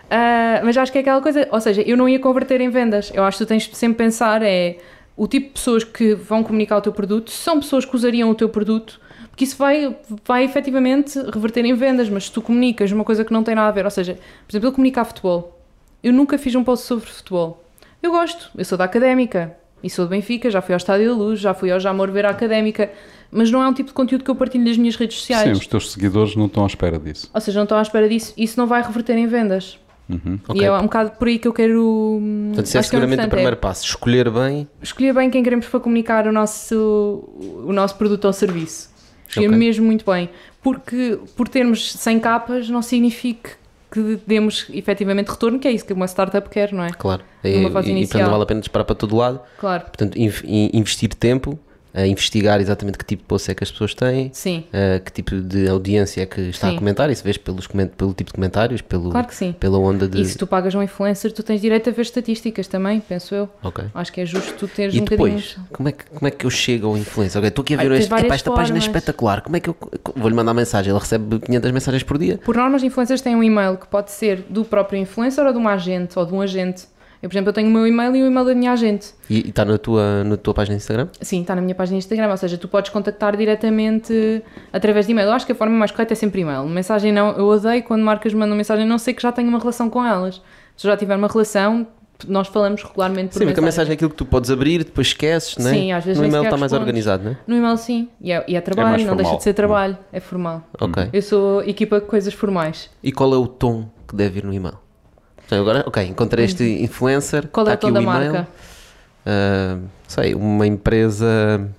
[0.10, 3.12] Ah, mas acho que é aquela coisa, ou seja, eu não ia converter em vendas.
[3.13, 4.77] Eu acho que tu tens de sempre pensar é
[5.15, 8.36] o tipo de pessoas que vão comunicar o teu produto, são pessoas que usariam o
[8.36, 9.95] teu produto, porque isso vai,
[10.26, 13.69] vai efetivamente reverter em vendas, mas se tu comunicas uma coisa que não tem nada
[13.69, 15.60] a ver, ou seja, por exemplo, eu comunicar futebol.
[16.04, 17.63] Eu nunca fiz um post sobre futebol.
[18.02, 21.15] Eu gosto, eu sou da académica e sou do Benfica, já fui ao Estádio da
[21.15, 22.91] Luz, já fui ao Jamor ver a académica,
[23.32, 25.43] mas não é um tipo de conteúdo que eu partilho nas minhas redes sociais.
[25.43, 27.30] Sim, os teus seguidores não estão à espera disso.
[27.34, 29.78] Ou seja, não estão à espera disso, isso não vai reverter em vendas.
[30.47, 30.62] Ok.
[30.62, 32.19] E é um bocado por aí que eu quero.
[32.21, 33.86] hum, Portanto, isso é é seguramente o importante, primeiro passo.
[33.86, 34.67] Escolher bem.
[34.80, 37.24] é escolher bem quem queremos para comunicar o nosso,
[37.65, 38.89] o nosso produto ou serviço.
[39.28, 39.58] Escolher Ok.
[39.58, 40.30] mesmo muito bem.
[40.62, 43.52] Porque por termos 100 capas não significa
[43.91, 46.91] que demos efetivamente retorno, que é isso que uma startup quer, não é?
[46.91, 47.24] Claro.
[47.43, 49.41] Numa E, fase e, e, portanto, não vale a pena disparar para todo lado.
[49.60, 51.60] Claro, Portanto, inv- in- investir tempo,
[51.93, 55.36] a investigar exatamente que tipo de post é que as pessoas têm, uh, que tipo
[55.41, 56.75] de audiência é que está Sim.
[56.75, 59.54] a comentar, isso vês pelos, pelo tipo de comentários, pelo, claro que sim.
[59.54, 60.21] pela onda de.
[60.21, 63.49] E se tu pagas um influencer, tu tens direito a ver estatísticas também, penso eu.
[63.63, 63.86] Ok.
[63.93, 65.67] Acho que é justo tu teres E um depois, bocadinho.
[65.71, 67.39] como é, que, como é que eu chego ao influencer?
[67.39, 69.41] Ok, estou aqui a Ai, ver tens este, epá, esta página é espetacular.
[69.41, 69.75] Como é que eu
[70.15, 70.91] vou-lhe mandar mensagem?
[70.91, 72.38] Ele recebe 500 mensagens por dia?
[72.38, 75.60] Por norma, os influencers têm um e-mail que pode ser do próprio influencer ou de
[75.60, 76.84] um agente ou de um agente.
[77.21, 79.13] Eu, por exemplo, eu tenho o meu e-mail e o e-mail da minha agente.
[79.29, 81.07] E está na tua, na tua página de Instagram?
[81.21, 84.41] Sim, está na minha página de Instagram, ou seja, tu podes contactar diretamente
[84.73, 85.27] através de e-mail.
[85.27, 86.65] Eu acho que a forma mais correta é sempre e-mail.
[86.65, 89.88] Mensagem não, eu odeio quando marcas mandam mensagem, não sei que já tenho uma relação
[89.88, 90.41] com elas.
[90.75, 91.86] Se eu já tiver uma relação,
[92.27, 93.91] nós falamos regularmente por Sim, porque a mensagem.
[93.91, 95.73] é aquilo que tu podes abrir, depois esqueces, não é?
[95.73, 97.38] Sim, às vezes No e-mail está mais organizado, não é?
[97.45, 98.10] No e-mail, sim.
[98.19, 99.97] E é, e é trabalho, mais não deixa de ser trabalho.
[100.12, 100.63] É formal.
[100.79, 101.10] Ok.
[101.13, 102.89] Eu sou equipa de coisas formais.
[103.03, 104.77] E qual é o tom que deve ir no e-mail?
[105.52, 107.44] Então, agora, ok, encontrei este influencer.
[107.44, 107.50] Hum.
[107.52, 108.32] Qual é o aqui da e-mail.
[108.32, 108.48] marca?
[109.26, 111.70] Ah, sei, uma empresa,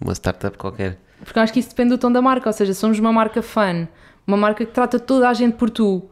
[0.00, 0.96] uma startup qualquer.
[1.24, 3.42] Porque eu acho que isso depende do tom da marca, ou seja, somos uma marca
[3.42, 3.88] fã,
[4.24, 6.08] uma marca que trata toda a gente por tu.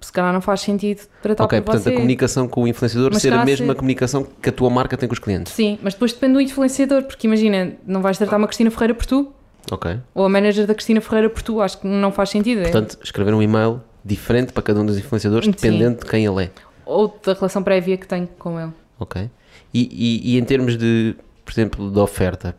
[0.00, 1.90] Se calhar não faz sentido tratar ok, por portanto, você.
[1.90, 5.08] a comunicação com o influenciador Mas ser a mesma comunicação que a tua marca tem
[5.08, 5.52] com os clientes.
[5.52, 9.04] Sim, mas depois depende do influenciador, porque imagina, não vais tratar uma Cristina Ferreira por
[9.06, 9.32] tu,
[9.72, 9.98] Ok.
[10.14, 12.60] ou a manager da Cristina Ferreira por tu, acho que não faz sentido.
[12.60, 12.62] é?
[12.70, 15.50] Portanto, escrever um e-mail diferente para cada um dos influenciadores, Sim.
[15.52, 16.50] dependendo de quem ele é.
[16.86, 18.72] Ou da relação prévia que tenho com ele.
[18.98, 19.28] Ok.
[19.74, 22.54] E, e- e em termos de, por exemplo, de oferta,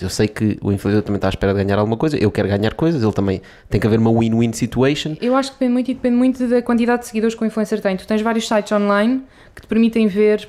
[0.00, 2.46] eu sei que o influenciador também está à espera de ganhar alguma coisa, eu quero
[2.48, 5.16] ganhar coisas, ele também tem que haver uma win-win situation.
[5.20, 7.80] Eu acho que depende muito e depende muito da quantidade de seguidores que o influencer
[7.80, 7.96] tem.
[7.96, 9.22] Tu tens vários sites online
[9.54, 10.46] que te permitem ver,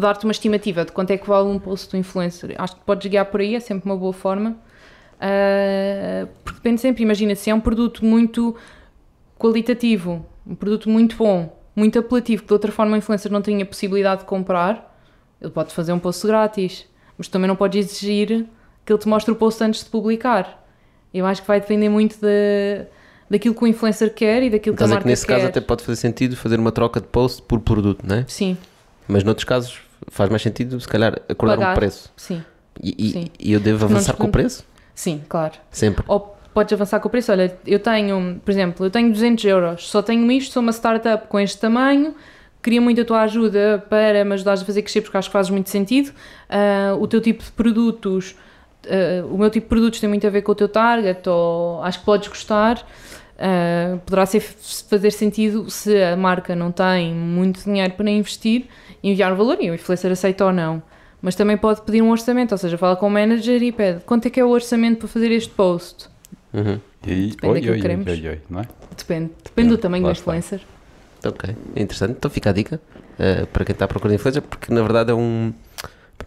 [0.00, 2.54] dar-te uma estimativa de quanto é que vale um post do influencer.
[2.56, 4.56] Acho que podes guiar por aí, é sempre uma boa forma.
[5.20, 8.54] Ah, porque depende sempre, imagina, se é um produto muito
[9.38, 13.64] qualitativo, um produto muito bom, muito apelativo, que de outra forma o influencer não tinha
[13.66, 14.94] possibilidade de comprar,
[15.40, 16.86] ele pode fazer um post grátis,
[17.18, 18.46] mas também não podes exigir
[18.84, 20.64] que ele te mostre o post antes de publicar.
[21.12, 22.86] Eu acho que vai depender muito de,
[23.28, 25.34] daquilo que o influencer quer e daquilo que a Estás a marca que nesse quer.
[25.34, 28.24] caso até pode fazer sentido fazer uma troca de post por produto, não é?
[28.28, 28.56] Sim,
[29.08, 31.72] Mas noutros casos faz mais sentido, se calhar, acordar Pagar.
[31.72, 32.12] um preço.
[32.16, 32.42] sim,
[32.82, 33.26] E, e- Sim.
[33.38, 34.64] e eu devo avançar com o preço?
[34.94, 35.54] sim, claro.
[35.70, 36.04] Sempre.
[36.06, 37.30] Ou podes avançar com o preço.
[37.30, 41.28] Olha, eu tenho, por exemplo, eu tenho 200 euros, só tenho isto, sou uma startup
[41.28, 42.14] com este tamanho,
[42.62, 45.50] queria muito a tua ajuda para me ajudares a fazer crescer, porque acho que faz
[45.50, 46.12] muito sentido.
[46.48, 48.34] Ah, o teu tipo de produtos,
[48.86, 51.82] ah, o meu tipo de produtos tem muito a ver com o teu target, ou
[51.82, 52.82] acho que podes gostar.
[53.38, 58.64] Ah, poderá ser, fazer sentido se a marca não tem muito dinheiro para investir,
[59.04, 60.82] enviar um valor e o influencer aceita ou não.
[61.20, 64.24] Mas também pode pedir um orçamento, ou seja, fala com o manager e pede quanto
[64.24, 66.15] é que é o orçamento para fazer este post.
[66.56, 66.80] Uhum.
[67.06, 68.06] E aí, Depende oi, daquilo oi, que queremos.
[68.06, 68.68] oi, oi, não é?
[68.96, 69.30] Depende.
[69.44, 70.22] Depende do tamanho do está.
[70.22, 70.60] influencer.
[71.24, 72.12] Ok, é interessante.
[72.12, 72.80] Então fica a dica
[73.18, 75.52] eh, para quem está à procura de influencer, porque na verdade é um,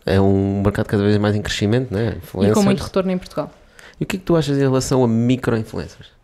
[0.06, 2.10] é um mercado cada vez mais em crescimento, né?
[2.10, 2.66] E com Influencers.
[2.66, 3.52] muito retorno em Portugal.
[4.00, 6.20] E o que é que tu achas em relação a micro-influencers?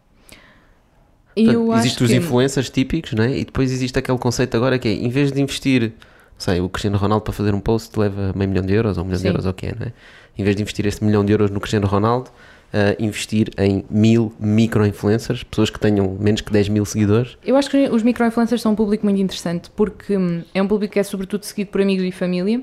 [1.35, 3.37] Existem os que influencers típicos, né?
[3.37, 5.91] e depois existe aquele conceito agora que é, em vez de investir,
[6.37, 9.07] sei, o Cristiano Ronaldo para fazer um post leva meio milhão de euros ou um
[9.07, 9.27] milhão de Sim.
[9.27, 9.93] euros, ou o que é, não é?
[10.37, 12.29] Em vez de investir esse milhão de euros no Cristiano Ronaldo,
[12.73, 17.37] eh, investir em mil micro-influencers, pessoas que tenham menos que 10 mil seguidores.
[17.45, 20.93] eu acho que os micro-influencers são um público muito interessante porque hum, é um público
[20.93, 22.61] que é sobretudo seguido por amigos e família.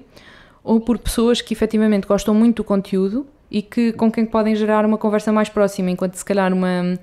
[0.65, 4.85] ou por pessoas que efetivamente gostam muito do conteúdo e que, com quem podem gerar
[4.87, 6.99] uma conversa mais próxima, enquanto se calhar uma,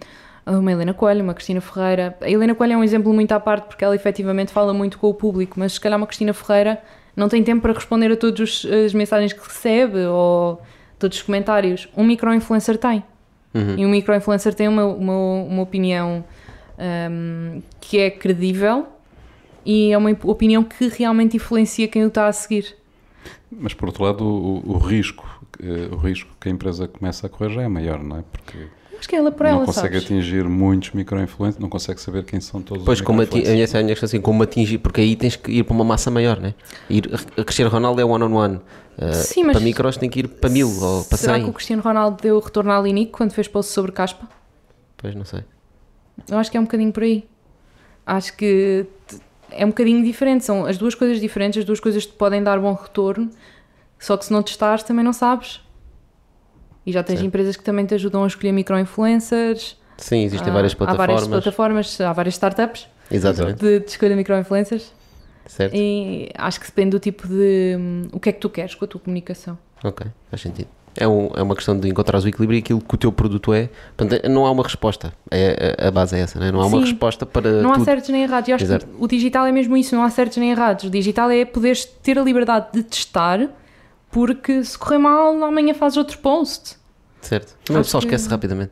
[0.45, 2.17] uma Helena Coelho, uma Cristina Ferreira.
[2.21, 5.07] A Helena Coelho é um exemplo muito à parte porque ela efetivamente fala muito com
[5.07, 6.81] o público, mas se calhar uma Cristina Ferreira
[7.15, 10.61] não tem tempo para responder a todas as mensagens que recebe ou
[10.99, 11.87] todos os comentários.
[11.95, 13.03] Um micro-influencer tem.
[13.53, 13.75] Uhum.
[13.77, 16.23] E um micro-influencer tem uma, uma, uma opinião
[16.77, 18.85] hum, que é credível
[19.65, 22.75] e é uma opinião que realmente influencia quem o está a seguir.
[23.51, 25.27] Mas por outro lado, o, o- o risco,
[25.61, 28.23] eh, o risco que a empresa começa a correr já é maior, não é?
[28.31, 28.57] Porque
[28.99, 30.03] Acho que é ela por não ela, consegue sabes?
[30.05, 33.39] atingir muitos micro-influencers, não consegue saber quem são todos Pois, os como ati- a minha,
[33.53, 33.69] micro-influencers.
[33.69, 35.85] essa é a minha questão assim, como atingir, porque aí tens que ir para uma
[35.85, 36.53] massa maior, né?
[36.89, 38.57] Ir, a Cristiano Ronaldo é one-on-one.
[38.97, 41.43] Uh, Sim, mas Para micros tem que ir para mil ou para Será 100.
[41.45, 44.27] que o Cristiano Ronaldo deu o retorno à Linique quando fez post sobre caspa?
[44.97, 45.41] Pois, não sei.
[46.29, 47.23] Eu acho que é um bocadinho por aí.
[48.05, 48.85] Acho que
[49.51, 50.43] é um bocadinho diferente.
[50.43, 53.29] São as duas coisas diferentes, as duas coisas te podem dar bom retorno,
[53.97, 55.61] só que se não testares também não sabes.
[56.89, 57.27] E já tens Certo.
[57.27, 59.77] empresas que também te ajudam a escolher micro-influencers.
[59.97, 61.27] Sim, existem Há- várias Há várias plataformas.
[61.43, 64.91] plataformas, há várias startups Exatamente, de, de escolha de micro-influencers.
[65.45, 65.75] certo?
[65.75, 67.75] E acho que depende do tipo de.
[67.77, 69.55] hum, o que é que tu queres com a tua comunicação.
[69.83, 70.67] Ok, faz sentido.
[70.97, 73.53] É, um- é uma questão de encontrar o equilíbrio e aquilo que o teu produto
[73.53, 73.69] é.
[73.95, 75.13] Portanto, não há uma resposta.
[75.29, 76.51] É, a a base é essa, né?
[76.51, 76.85] não há uma Sim.
[76.85, 77.85] resposta para Não há tudo.
[77.85, 78.49] certos nem errados.
[78.49, 78.87] Eu acho Exato.
[78.87, 80.85] que o digital é mesmo isso, não há certos nem errados.
[80.85, 83.47] O digital é poderes ter a liberdade de testar,
[84.11, 86.78] porque se correr mal, amanhã fazes outro post.
[87.21, 87.55] Certo.
[87.69, 88.71] Mas o pessoal que- esquece rapidamente.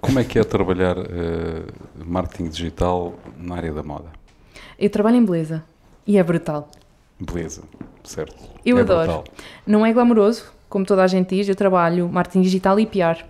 [0.00, 1.64] Como é que é trabalhar eh,
[2.04, 4.06] marketing digital na área da moda?
[4.78, 5.64] Eu trabalho em beleza
[6.06, 6.70] e é brutal.
[7.18, 7.62] Beleza,
[8.04, 8.36] certo.
[8.64, 9.06] Eu É adoro.
[9.12, 9.24] brutal.
[9.66, 13.24] Não é glamouroso, como toda a gente diz, eu trabalho marketing digital e PR.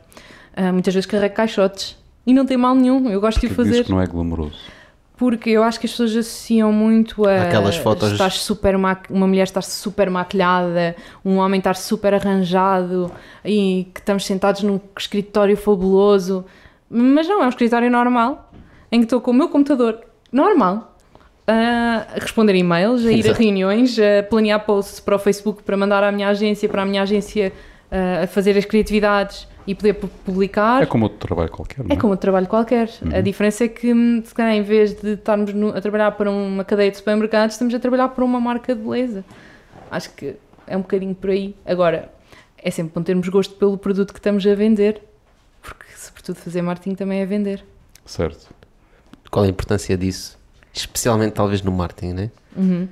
[0.55, 3.85] Ah, muitas vezes carrego caixotes e não tem mal nenhum, eu gosto de o fazer.
[3.85, 4.57] que não é glamouroso.
[5.17, 9.27] Porque eu acho que as pessoas associam muito a Aquelas fotos- estar super ma- uma
[9.27, 13.11] mulher estar super maquilhada, um homem estar super arranjado
[13.45, 16.45] e que estamos sentados num escritório fabuloso.
[16.91, 18.53] Mas não, é um escritório normal
[18.93, 20.01] em que estou com o meu computador
[20.31, 20.95] normal
[21.47, 23.41] a responder e-mails, a ir a Exato.
[23.43, 27.03] reuniões, a planear posts para o Facebook para mandar à minha agência, para a minha
[27.03, 27.53] agência
[27.91, 30.83] ah, a fazer as criatividades e poder pu- publicar.
[30.83, 31.97] É como outro trabalho qualquer, não É é?
[31.97, 32.89] como outro trabalho qualquer.
[33.13, 36.31] A diferença é que, hum, se calhar, em vez de estarmos no- a trabalhar para
[36.31, 39.25] uma cadeia de supermercados, estamos a trabalhar para uma marca de beleza.
[39.91, 41.55] Acho que é um bocadinho por aí.
[41.65, 42.13] Agora,
[42.59, 45.03] é sempre bom termos gosto pelo produto que estamos a vender,
[45.63, 47.65] porque, sobretudo, fazer marketing também é vender.
[48.05, 48.49] Certo.
[49.31, 50.39] Qual a importância disso?
[50.73, 52.31] Especialmente, talvez, no marketing, né?
[52.57, 52.89] Uhum.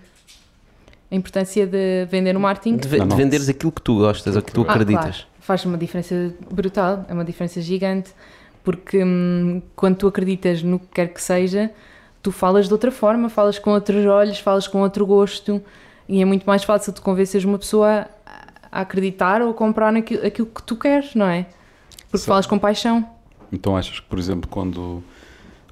[1.11, 4.43] A importância de vender no marketing De, Não, de venderes aquilo que tu gostas ou
[4.43, 5.03] que tu Ah, acreditas.
[5.21, 5.34] claro.
[5.45, 8.15] Faz uma diferença brutal, é uma diferença gigante,
[8.63, 11.71] porque hum, quando tu acreditas no que quer que seja,
[12.23, 15.61] tu falas de outra forma, falas com outros olhos, falas com outro gosto,
[16.09, 18.39] e é muito mais fácil de convenceres uma pessoa a-
[18.73, 21.45] a acreditar ou a comprar naquilo aquilo que tu queres, não é?
[22.07, 22.27] Porque Sim.
[22.27, 23.07] falas com paixão.
[23.53, 25.05] Então achas que, por exemplo, quando,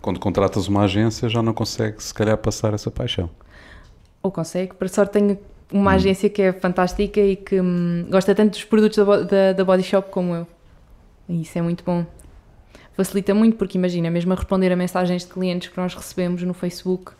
[0.02, 3.30] quando contratas uma agência já não consegue, se calhar, passar essa paixão?
[4.22, 4.74] Ou consegue.
[4.74, 5.38] Para sorte tenho
[5.72, 9.64] uma agência que é fantástica e que hum, gosta tanto dos produtos da, da, da
[9.64, 10.46] Body Shop como eu.
[11.28, 12.04] E isso é muito bom.
[12.94, 16.52] Facilita muito porque imagina, mesmo a responder a mensagens de clientes que nós recebemos no
[16.52, 17.12] Facebook,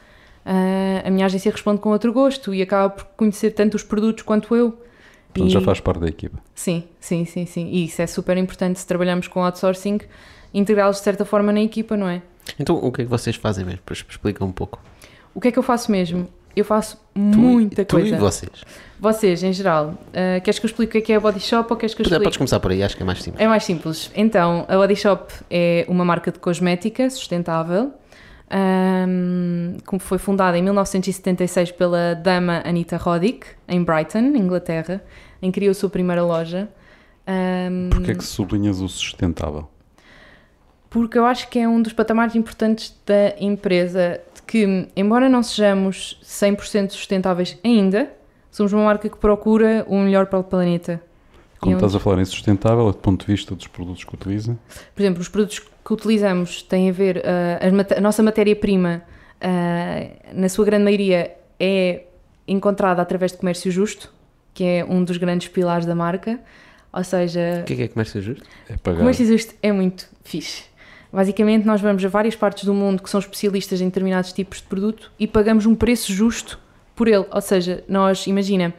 [0.44, 4.22] ah, a minha agência responde com outro gosto e acaba por conhecer tanto os produtos
[4.22, 4.72] quanto eu.
[5.32, 6.38] Portanto, E- já faz parte da equipa.
[6.54, 7.68] Sim, sim, sim, sim.
[7.70, 9.98] E isso é super importante se trabalhamos com outsourcing,
[10.52, 12.20] integrá-los de certa forma na equipa, não é?
[12.58, 13.80] Então, o que é que vocês fazem mesmo?
[13.90, 14.78] Explica um pouco.
[15.34, 16.28] O que é que eu faço mesmo?
[16.54, 18.14] Eu faço Tu, muita tu coisa.
[18.16, 18.50] e vocês.
[19.00, 21.40] Vocês, em geral, ah, queres que eu explique o que é que é a Body
[21.40, 22.38] Shop ou queres que eu Podes explique?
[22.38, 23.42] começar por aí, acho que é mais simples.
[23.42, 24.10] É mais simples.
[24.14, 27.92] Então, a Body Shop é uma marca de cosmética sustentável,
[28.50, 35.02] ahm, como foi fundada em 1976 pela dama Anita Roddick, em Brighton, Inglaterra,
[35.40, 36.68] em que criou a sua primeira loja.
[37.26, 39.68] Ahm, Porquê é que sublinhas o sustentável?
[40.90, 44.20] porque eu acho que é um dos patamares importantes da empresa,
[44.52, 48.12] que, embora não sejamos 100% sustentáveis ainda,
[48.50, 51.00] somos uma marca que procura o melhor para o planeta.
[51.58, 54.58] Quando estás a falar em sustentável, é do ponto de vista dos produtos que utiliza,
[54.94, 59.02] Por exemplo, os produtos que utilizamos têm a ver, ah, as mate- a nossa matéria-prima,
[59.40, 62.02] ah, na sua grande maioria, é
[62.46, 64.12] encontrada através de comércio justo,
[64.52, 66.38] que é um dos grandes pilares da marca.
[66.92, 68.44] Ou seja, O que é que é comércio justo?
[68.68, 68.98] é pagar.
[68.98, 70.64] comércio justo é muito fixe.
[71.12, 74.64] Basicamente, nós vamos a várias partes do mundo que são especialistas em determinados tipos de
[74.64, 76.58] produto e pagamos um preço justo
[76.96, 77.26] por ele.
[77.30, 78.72] Ou seja, nós, imagina,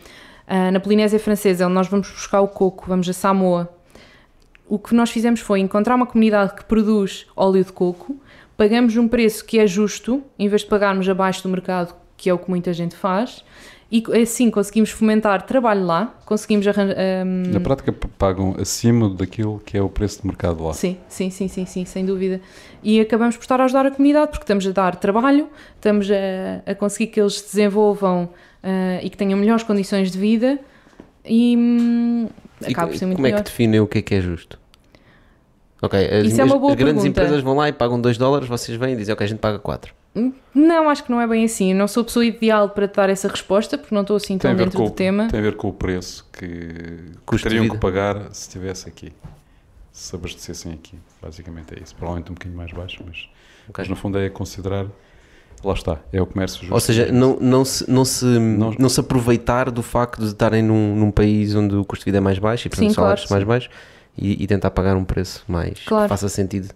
[0.47, 3.71] ah, na Polinésia Francesa, onde nós vamos buscar o coco, vamos a Samoa,
[4.67, 8.19] o que nós fizemos foi encontrar uma comunidade que produz óleo de coco,
[8.57, 12.33] pagamos um preço que é justo, em vez de pagarmos abaixo do mercado, que é
[12.33, 13.43] o que muita gente faz,
[13.93, 16.95] e assim conseguimos fomentar trabalho lá, conseguimos arranjar.
[17.25, 20.73] hum, Na prática pagam acima daquilo que é o preço de mercado lá.
[20.73, 22.41] Sim, sim, sim, sim, sim, sem dúvida.
[22.81, 26.71] E acabamos por estar a ajudar a comunidade porque estamos a dar trabalho, estamos a,
[26.71, 28.29] a conseguir que eles se desenvolvam
[28.63, 30.57] ah, e que tenham melhores condições de vida
[31.23, 32.27] e hum,
[32.67, 33.43] acaba por ser muito como é melhor.
[33.43, 34.59] que definem o que é que é justo?
[35.83, 37.07] Ok, as, Isso é uma boa as grandes pergunta.
[37.21, 39.59] empresas vão lá e pagam 2 dólares, vocês vêm e dizem, ok, a gente paga
[39.59, 39.93] 4.
[40.53, 41.71] Não, acho que não é bem assim.
[41.71, 44.37] Eu não sou a pessoa ideal para te dar essa resposta porque não estou assim
[44.37, 45.27] tão dentro com, do tema.
[45.29, 46.47] tem a ver com o preço que,
[47.27, 49.11] que teriam que pagar se estivesse aqui.
[49.91, 50.97] Se se abastecessem aqui.
[51.21, 51.95] Basicamente é isso.
[51.95, 53.27] Provavelmente um bocadinho mais baixo, mas,
[53.69, 53.75] Ok.
[53.77, 54.85] mas no fundo é considerar.
[55.63, 56.73] Lá está, é o comércio justo.
[56.73, 60.61] Ou seja, não, não, se, não, se, Não- não se aproveitar do facto de estarem
[60.61, 63.25] num, num país onde o custo de vida é mais baixo e portanto Sim, salários
[63.25, 63.73] claro, mais baixos
[64.17, 66.03] e, e tentar pagar um preço mais Claro.
[66.03, 66.73] que faça sentido.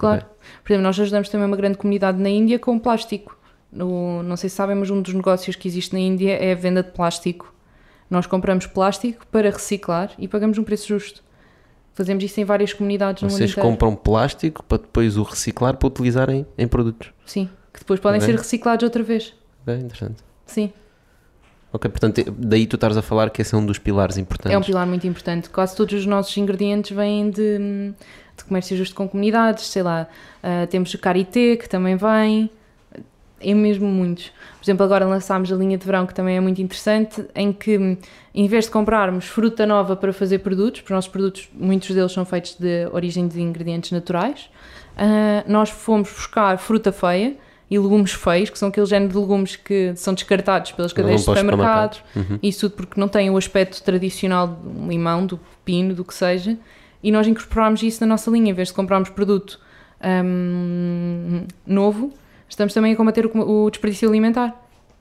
[0.00, 0.24] Claro.
[0.64, 3.38] Por exemplo, nós ajudamos também uma grande comunidade na Índia com plástico.
[3.72, 6.54] No- não sei se sabem, mas um dos negócios que existe na Índia é a
[6.54, 7.54] venda de plástico.
[8.08, 11.22] Nós compramos plástico para reciclar e pagamos um preço justo.
[11.92, 15.86] Fazemos isso em várias comunidades no mundo Vocês compram plástico para depois o reciclar para
[15.86, 17.12] utilizarem em produtos.
[17.26, 18.32] Sim, que depois podem Ok.
[18.32, 19.34] ser reciclados outra vez.
[19.62, 20.22] Ok, interessante.
[20.46, 20.72] Sim,
[21.72, 24.52] Ok, portanto, daí tu estás a falar que esse é um dos pilares importantes.
[24.52, 25.48] é um pilar muito importante.
[25.48, 27.92] Quase todos os nossos ingredientes vêm de,
[28.42, 30.06] de comércio justo com comunidades, sei lá.
[30.42, 32.50] ah, temos o Carité, que também vem.
[33.42, 34.26] É mesmo muitos.
[34.58, 37.96] Por exemplo, agora lançámos a linha de verão, que também é muito interessante, em que,
[38.34, 42.12] em vez de comprarmos fruta nova para fazer produtos, porque os nossos produtos, muitos deles
[42.12, 44.50] são feitos de origem de ingredientes naturais,
[44.94, 47.34] ah, nós fomos buscar fruta feia
[47.70, 51.24] e legumes feios, que são aquele género de legumes que são descartados pelas cadeias de
[51.24, 52.38] supermercados, Uhum.
[52.42, 56.58] isso tudo porque não tem o aspecto tradicional do limão, do pepino, do que seja,
[57.02, 59.58] e nós incorporámos isso na nossa linha, em vez de comprarmos produto
[60.02, 62.12] hum, novo,
[62.48, 64.54] estamos também a combater o, o desperdício alimentar.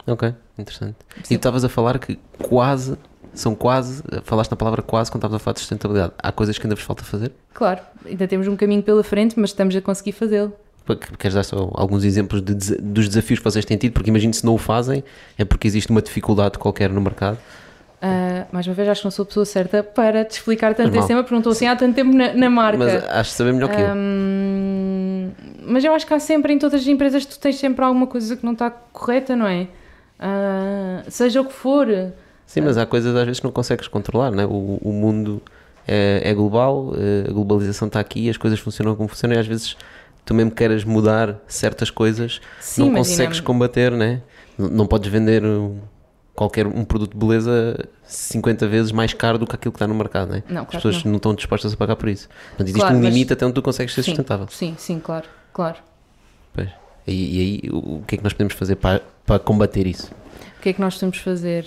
[0.07, 0.97] Ok, interessante.
[1.23, 1.35] Sim.
[1.35, 2.97] E tu estavas a falar que quase,
[3.33, 6.13] são quase, falaste na palavra quase quando estavas a falar de sustentabilidade.
[6.17, 7.31] Há coisas que ainda vos falta fazer?
[7.53, 10.53] Claro, ainda temos um caminho pela frente, mas estamos a conseguir fazê-lo.
[11.19, 13.93] Queres dar só alguns exemplos de dos desafios que vocês têm tido?
[13.93, 15.03] Porque imagino se não o fazem
[15.37, 17.37] é porque existe uma dificuldade qualquer no mercado.
[18.01, 20.85] Ah, mais uma vez, acho que não sou a pessoa certa para te explicar tanto
[20.87, 20.99] Normal.
[20.99, 22.77] esse tema, porque não estou assim há tanto tempo na, na marca.
[22.77, 23.87] Mas acho que saber melhor que eu.
[23.93, 25.31] Hum,
[25.65, 28.35] mas eu acho que há sempre, em todas as empresas, tu tens sempre alguma coisa
[28.37, 29.67] que não está correta, não é?
[30.19, 31.87] Ah, seja o que for.
[32.45, 34.45] Sim, mas há coisas às vezes que não consegues controlar, não é?
[34.45, 35.41] O, o mundo
[35.87, 39.45] é, é global, eh, a globalização está aqui, as coisas funcionam como funcionam e às
[39.45, 39.77] vezes
[40.25, 44.21] tu mesmo queres mudar certas coisas, Sim, não consegues combater, né?
[44.57, 45.77] N- Não podes vender um-
[46.39, 49.93] qualquer um produto de beleza 50 vezes mais caro do que aquilo que está no
[49.93, 50.29] mercado?
[50.29, 51.11] Não, As claro que pessoas não.
[51.11, 51.17] não.
[51.17, 52.29] estão dispostas a pagar por isso.
[52.29, 54.47] Portanto, existe Claro, um mas- limite até onde tu consegues ser Sim, sustentável.
[54.49, 55.75] Sim, sim, claro, claro.
[56.53, 56.69] Pois.
[57.05, 60.09] E, e aí, o que é que nós podemos fazer para, para combater isso?
[60.57, 61.65] O que é que nós de fazer?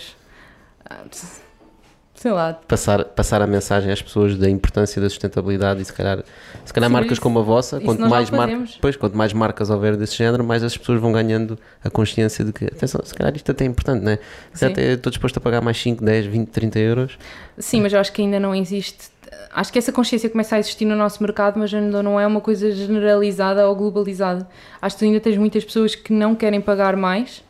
[2.14, 6.22] Sei lá, passar, passar a mensagem às pessoas da importância da sustentabilidade e se calhar,
[6.64, 8.48] se calhar Sim, marcas isso- como a vossa, quanto mais, mar...
[8.48, 8.78] fazemos.
[8.80, 12.52] pois, quanto mais marcas houver desse género, mais as pessoas vão ganhando a consciência de
[12.52, 14.18] que, atenção, se calhar isto até é importante, não é?
[14.52, 17.18] Se até estou disposto a pagar mais 5, 10, 20, 30 euros.
[17.58, 19.10] sim, mas eu acho que ainda não existe.
[19.54, 22.40] Acho que essa consciência começa a existir no nosso mercado, mas ainda não é uma
[22.40, 24.46] coisa generalizada ou globalizada.
[24.80, 27.42] Acho que tu ainda tens muitas pessoas que não querem pagar mais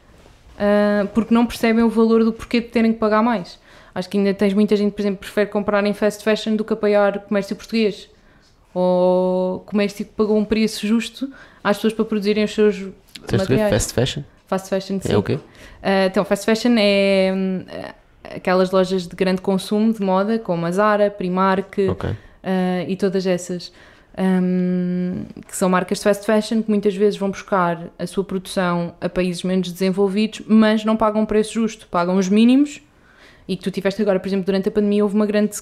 [0.59, 3.59] ah, porque não percebem o valor do porquê de terem que pagar mais.
[3.94, 6.64] Acho que ainda tens muita gente, por exemplo, que prefere comprar em fast fashion do
[6.64, 8.09] que apoiar comércio português.
[8.74, 11.31] Ou comércio que pagou um preço justo
[11.62, 12.76] às pessoas para produzirem os seus
[13.26, 13.70] Tens materiais.
[13.70, 14.22] fast fashion?
[14.46, 15.12] Fast fashion, sim.
[15.12, 15.38] É o quê?
[15.83, 17.64] Ah, então, fast fashion é hum,
[18.35, 22.11] aquelas lojas de grande consumo de moda, como a Zara, Primark Ok.
[22.42, 23.72] ah, e todas essas,
[24.18, 28.94] hum, que são marcas de fast fashion que muitas vezes vão buscar a sua produção
[29.00, 32.81] a países menos desenvolvidos, mas não pagam um preço justo, pagam os mínimos.
[33.48, 35.57] E que tu tiveste agora, por exemplo, durante a pandemia, houve uma, grande,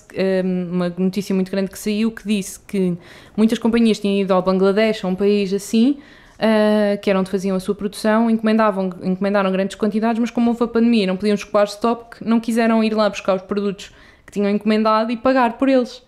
[0.45, 2.97] hum, uma notícia muito grande que saiu que disse que
[3.37, 5.99] muitas companhias tinham ido ao Bangladesh, a um país assim,
[6.39, 10.63] ah, que era onde faziam a sua produção, encomendavam, encomendaram grandes quantidades, mas como houve
[10.65, 13.93] a pandemia, não podiam escoar stock, não quiseram ir lá buscar os produtos
[14.27, 16.03] que tinham encomendado e pagar por eles.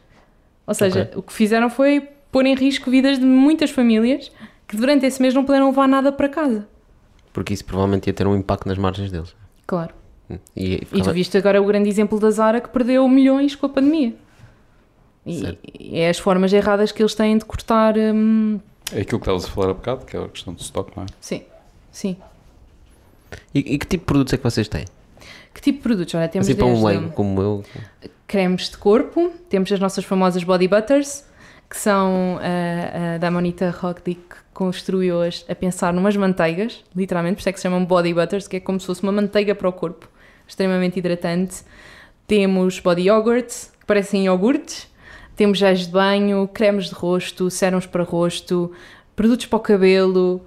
[0.66, 1.12] Ou seja, Ok.
[1.16, 4.30] o que fizeram foi pôr em risco vidas de muitas famílias
[4.66, 6.66] que durante esse mês não puderam levar nada para casa.
[7.32, 9.34] Porque isso provavelmente ia ter um impacto nas margens deles.
[9.66, 9.94] Claro.
[10.56, 13.68] E, E tu viste agora o grande exemplo da Zara que perdeu milhões com a
[13.68, 14.14] pandemia.
[15.26, 17.94] E, e é as formas erradas que eles têm de cortar.
[17.96, 18.58] hum,
[18.92, 21.04] É aquilo que estavas a falar há bocado, que é a questão do stock, não
[21.04, 21.06] é?
[21.20, 21.42] sim,
[21.92, 22.16] sim.
[23.54, 24.84] e, e que tipo de produtos é que vocês têm?
[25.54, 26.14] Que tipo de produtos?
[26.14, 27.64] Olha, temos assim para um leigo como eu.
[28.26, 31.24] cremes de corpo, temos as nossas famosas body butters,
[31.68, 37.40] que são a, a da Monita Rockdick que construiu-as a pensar numas manteigas, literalmente, por
[37.40, 39.68] isso é que se chamam body butters, que é como se fosse uma manteiga para
[39.68, 40.08] o corpo.
[40.46, 41.62] extremamente hidratante.
[42.26, 43.48] Temos body yogurt,
[43.80, 44.88] que parecem iogurtes.
[45.34, 48.70] Temos géis de banho, cremes de rosto, sérums para rosto,
[49.16, 50.42] produtos para o cabelo.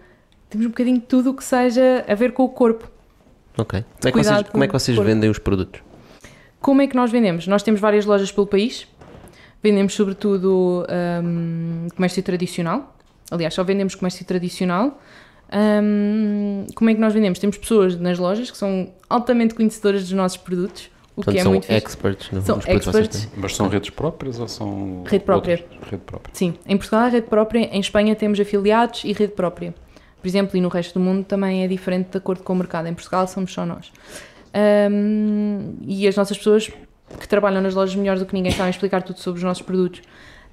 [0.50, 2.88] Temos um bocadinho de tudo o que seja a ver com o corpo.
[3.58, 3.84] Ok.
[3.84, 5.82] Como é que vocês, como é que vocês vendem os produtos?
[6.60, 7.48] Como é que nós vendemos?
[7.48, 8.88] Nós temos várias lojas pelo país.
[9.64, 10.86] Vendemos sobretudo
[11.24, 12.96] hum, comércio tradicional.
[13.32, 15.00] Aliás, só vendemos comércio tradicional.
[15.54, 17.40] Hum, como é que nós vendemos?
[17.40, 21.44] Temos pessoas nas lojas que são altamente conhecedoras dos nossos produtos, o Portanto, que é
[21.44, 23.30] são muito experts no, São experts.
[23.38, 25.04] Mas são redes próprias ou são.
[25.06, 25.64] Rede própria.
[25.64, 25.90] outras?
[25.90, 26.34] Rede própria.
[26.34, 29.74] Sim, em Portugal é rede própria, em Espanha temos afiliados e rede própria.
[30.22, 32.88] Por exemplo, e no resto do mundo também é diferente de acordo com o mercado.
[32.88, 33.92] Em Portugal somos só nós.
[34.92, 36.72] Hum, e as nossas pessoas
[37.20, 40.02] que trabalham nas lojas melhores do que ninguém sabem explicar tudo sobre os nossos produtos.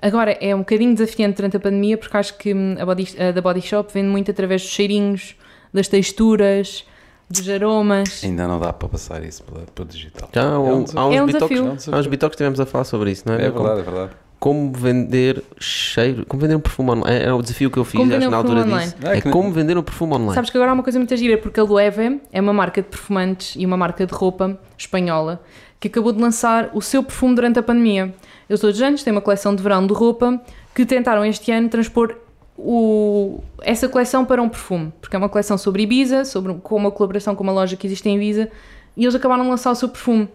[0.02, 3.30] Agora, é um bocadinho desafiante durante a pandemia porque acho que hum, a, body, a
[3.30, 5.36] da Body Shop vende muito através dos cheirinhos,
[5.72, 6.84] das texturas,
[7.30, 8.22] dos aromas.
[8.24, 10.28] Ainda não dá para passar isso para, para o digital.
[10.32, 11.00] Já há, É um- desafio.
[11.00, 11.88] há uns É um bitoques.
[11.88, 13.46] É há uns bitoques que estivemos a falar sobre isso, não é?
[13.46, 14.12] É Como- verdade, é verdade.
[14.40, 17.16] Como vender cheiro, como vender um perfume online.
[17.16, 18.92] É, é o desafio que eu fiz, Como acho na altura online.
[19.04, 20.34] É, É que- como vender um perfume online.
[20.34, 22.88] Sabes que agora há uma coisa muito gira, porque a Loewe é uma marca de
[22.88, 25.40] perfumantes e uma marca de roupa espanhola
[25.78, 28.12] que acabou de lançar o seu perfume durante a pandemia.
[28.52, 30.38] Eles todos os anos têm uma coleção de verão de roupa
[30.74, 32.14] que tentaram este ano transpor
[32.58, 36.90] o- essa coleção para um perfume, porque é uma coleção sobre Ibiza, sobre, com uma
[36.90, 38.50] colaboração com uma loja que existe em Ibiza,
[38.94, 40.28] e eles acabaram de lançar o seu perfume.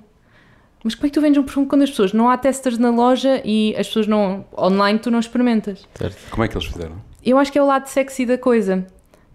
[0.84, 2.90] Mas como é que tu vendes um perfume quando as pessoas não há testers na
[2.90, 4.46] loja e as pessoas não.
[4.58, 5.88] online tu não experimentas?
[5.94, 6.18] Certo.
[6.32, 6.96] Como é que eles fizeram?
[7.24, 8.84] Eu acho que é o lado sexy da coisa.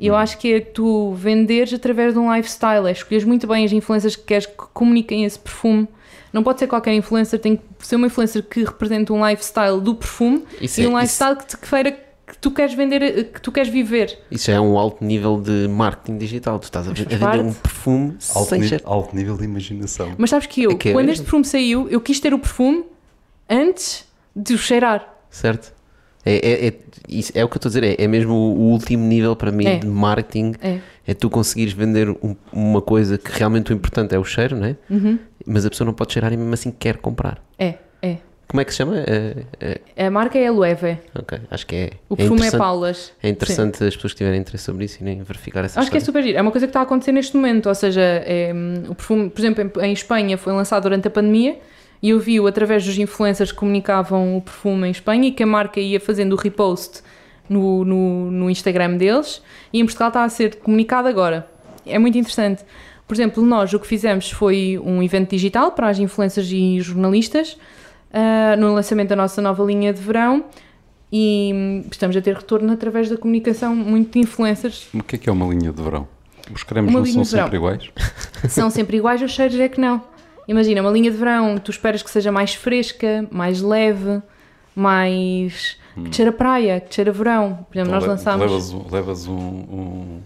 [0.00, 3.70] Eu acho que é tu venderes através de um lifestyle, é escolheres muito bem as
[3.70, 5.86] influências que queres que comuniquem esse perfume.
[6.32, 9.94] Não pode ser qualquer influencer, tem que ser uma influencer que represente um lifestyle do
[9.94, 13.24] perfume Isso e é- um isso- lifestyle que, te, que feira que tu queres vender,
[13.32, 14.18] que tu queres viver.
[14.30, 16.58] Isso é um alto nível de marketing digital.
[16.58, 17.40] Tu estás a, vender parte.
[17.44, 18.82] um perfume Alto, sem cheiro.
[18.86, 20.12] alto nível de imaginação.
[20.16, 21.12] Mas sabes que eu, É que é quando mesmo.
[21.12, 22.84] este perfume saiu, eu quis ter o perfume
[23.50, 25.06] antes de o cheirar.
[25.30, 25.72] Certo?
[26.24, 26.74] É, é, é,
[27.34, 29.66] é o que eu estou a dizer, é, é mesmo o, último nível para mim
[29.66, 29.78] É.
[29.78, 30.54] de marketing.
[30.62, 30.78] É.
[31.06, 34.66] É tu conseguires vender um- uma coisa que realmente o importante é o cheiro, não
[34.66, 34.76] é?
[34.88, 35.18] Uhum.
[35.44, 37.42] Mas a pessoa não pode cheirar e mesmo assim quer comprar.
[37.58, 38.18] É, é.
[38.46, 38.96] Como é que se chama?
[39.96, 40.98] A marca é a Loewe.
[41.18, 41.90] ok, acho que é.
[42.08, 43.12] O perfume é, Paulas.
[43.22, 45.96] é interessante as pessoas que tiverem interesse sobre isso e nem verificar essa Acho que
[45.96, 46.20] é história.
[46.20, 46.38] super giro.
[46.38, 47.68] É uma coisa que está a acontecer neste momento.
[47.68, 48.00] Ou seja,
[48.54, 51.56] hum, o perfume, por exemplo, em, em Espanha foi lançado durante a pandemia
[52.02, 55.46] e eu vi-o através dos influencers que comunicavam o perfume em Espanha e que a
[55.46, 57.02] marca ia fazendo o repost
[57.48, 59.40] no, no, no Instagram deles
[59.72, 61.46] e em Portugal está a ser comunicado agora.
[61.86, 62.64] É muito interessante.
[63.06, 67.56] Por exemplo, nós o que fizemos foi um evento digital para as influencers e jornalistas
[68.12, 70.44] ah, no lançamento da nossa nova linha de verão
[71.12, 75.28] e estamos a ter retorno através da comunicação muito de influencers O que é que
[75.28, 76.08] é uma linha de verão?
[76.52, 77.90] Os cremes Uma não são sempre iguais?
[78.48, 80.02] são sempre iguais, os cheiros é que não.
[80.48, 84.20] Imagina, uma linha de verão, tu esperas que seja mais fresca, mais leve,
[84.74, 85.76] mais.
[85.94, 87.66] que te cheira a praia, que te cheira a verão.
[87.70, 90.20] Por exemplo, Então nós lançámos Levas, um- levas um, um,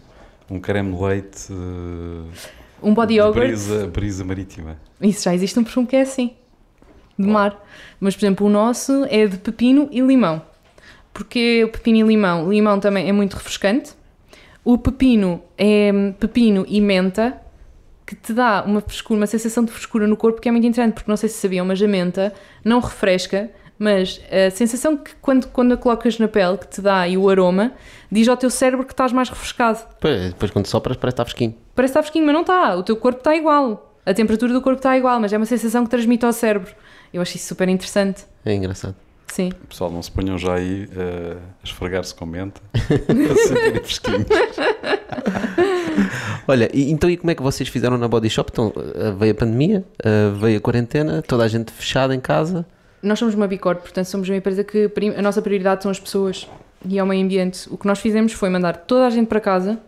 [0.53, 2.37] um creme de leite eh,
[2.83, 3.47] um body yogurt.
[3.47, 4.77] brisa, brisa marítima.
[5.01, 6.31] Isso já existe um perfume que é assim,
[7.19, 7.61] de mar.
[7.99, 10.41] Mas, por exemplo, o nosso é de pepino e limão.
[11.12, 13.93] Porque o pepino e limão, limão também é muito refrescante.
[14.64, 17.41] O pepino é hum, pepino e menta,
[18.07, 20.95] que te dá uma frescura, uma sensação de frescura no corpo que é muito interessante,
[20.95, 22.33] porque não sei se sabiam, mas a menta
[22.65, 27.07] não refresca, mas a sensação que quando, quando a colocas na pele, que te dá
[27.09, 27.73] e o aroma,
[28.11, 29.81] diz ao teu cérebro que estás mais refrescado.
[29.95, 31.55] Depois, depois quando sopras parece que está fresquinho.
[31.75, 32.77] Parece que está fresquinho, mas não está.
[32.77, 33.97] O teu corpo está igual.
[34.07, 36.73] A temperatura do corpo está igual, mas é uma sensação que transmite ao cérebro.
[37.13, 38.25] Eu acho isso super interessante.
[38.45, 38.95] É engraçado.
[39.27, 39.51] Sim.
[39.69, 42.61] Pessoal, não se ponham já aí eh, a esfregar-se com menta.
[42.73, 42.79] a
[43.37, 44.27] sentirem fresquinhos.
[46.49, 48.51] Olha, e, então e como é que vocês fizeram na Body Shop?
[48.53, 52.65] Então, eh, veio a pandemia, eh, veio a quarentena, toda a gente fechada em casa.
[53.03, 56.49] Nós somos uma Bicorp, portanto somos uma empresa que a nossa prioridade são as pessoas
[56.85, 57.69] e é o meio ambiente.
[57.71, 59.79] O que nós fizemos foi mandar toda a gente para casa,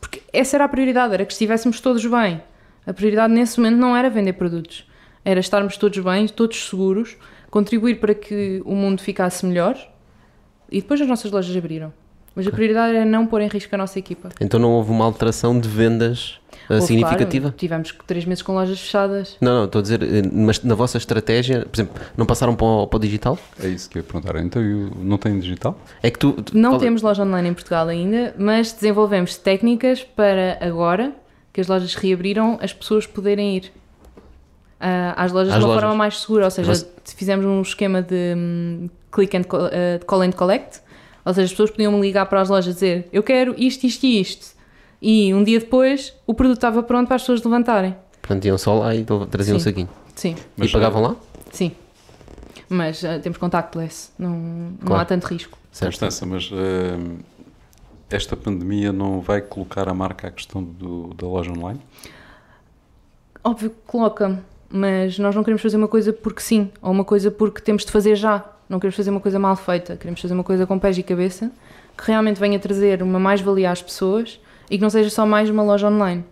[0.00, 2.42] porque essa era a prioridade, era que estivéssemos todos bem.
[2.86, 4.86] A prioridade nesse momento não era vender produtos,
[5.24, 7.16] era estarmos todos bem, todos seguros,
[7.50, 9.76] contribuir para que o mundo ficasse melhor
[10.70, 11.92] e depois as nossas lojas abriram.
[12.36, 14.28] Mas a prioridade era não pôr em risco a nossa equipa.
[14.40, 17.42] Então não houve uma alteração de vendas eh, Houve, significativa?
[17.44, 19.36] claro, tivemos três meses com lojas fechadas.
[19.40, 22.66] Não, não, estou a dizer, eh, mas na vossa estratégia, por exemplo, não passaram para
[22.66, 23.38] o, para o digital?
[23.62, 24.36] É isso que eu ia perguntar.
[24.40, 24.60] Então
[24.96, 25.78] não tem digital?
[26.02, 26.32] É que tu.
[26.32, 31.12] tu Não fala- temos loja online em Portugal ainda, mas desenvolvemos técnicas para agora
[31.52, 33.72] que as lojas reabriram, as pessoas poderem ir
[34.80, 35.82] ah, às lojas Às de uma lojas.
[35.82, 36.44] forma mais segura.
[36.46, 40.80] Ou seja, Mas- fizemos um esquema de hum, click and de call and collect.
[41.24, 44.04] Ou seja, as pessoas podiam ligar para as lojas e dizer eu quero isto, isto
[44.04, 44.54] e isto.
[45.00, 47.94] E um dia depois o produto estava pronto para as pessoas levantarem.
[48.20, 49.64] Portanto, iam só lá e traziam um Sim.
[49.64, 49.88] saquinho.
[50.14, 51.16] Sim, Mas, e pagavam lá?
[51.52, 51.72] sim.
[52.68, 55.02] Mas ah, temos contactless, não, não Claro.
[55.02, 55.58] há tanto risco.
[55.70, 55.90] Certo.
[55.90, 56.96] Constança, mas eh,
[58.10, 61.80] esta pandemia não vai colocar a marca à questão do- da loja online?
[63.42, 67.30] Óbvio que coloca, mas nós não queremos fazer uma coisa porque sim, ou uma coisa
[67.30, 68.44] porque temos de fazer já.
[68.68, 71.50] Não queremos fazer uma coisa mal feita, queremos fazer uma coisa com pés e cabeça,
[71.96, 74.40] que realmente venha trazer uma mais-valia às pessoas
[74.70, 76.24] e que não seja só mais uma loja online.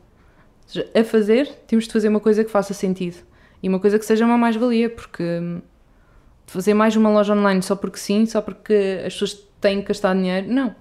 [0.64, 3.16] Ou seja, a fazer, temos de fazer uma coisa que faça sentido
[3.62, 5.60] e uma coisa que seja uma mais-valia, porque hum,
[6.46, 10.14] fazer mais uma loja online só porque sim, só porque as pessoas têm que gastar
[10.14, 10.74] dinheiro, não.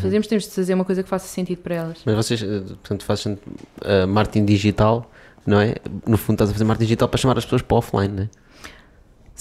[0.00, 1.98] Fazemos, temos de fazer uma coisa que faça sentido para elas.
[2.06, 5.10] Mas vocês, eh, portanto, fazem uh, marketing digital,
[5.46, 5.74] não é?
[6.06, 8.28] No fundo, estás a fazer marketing digital para chamar as pessoas para offline, não é?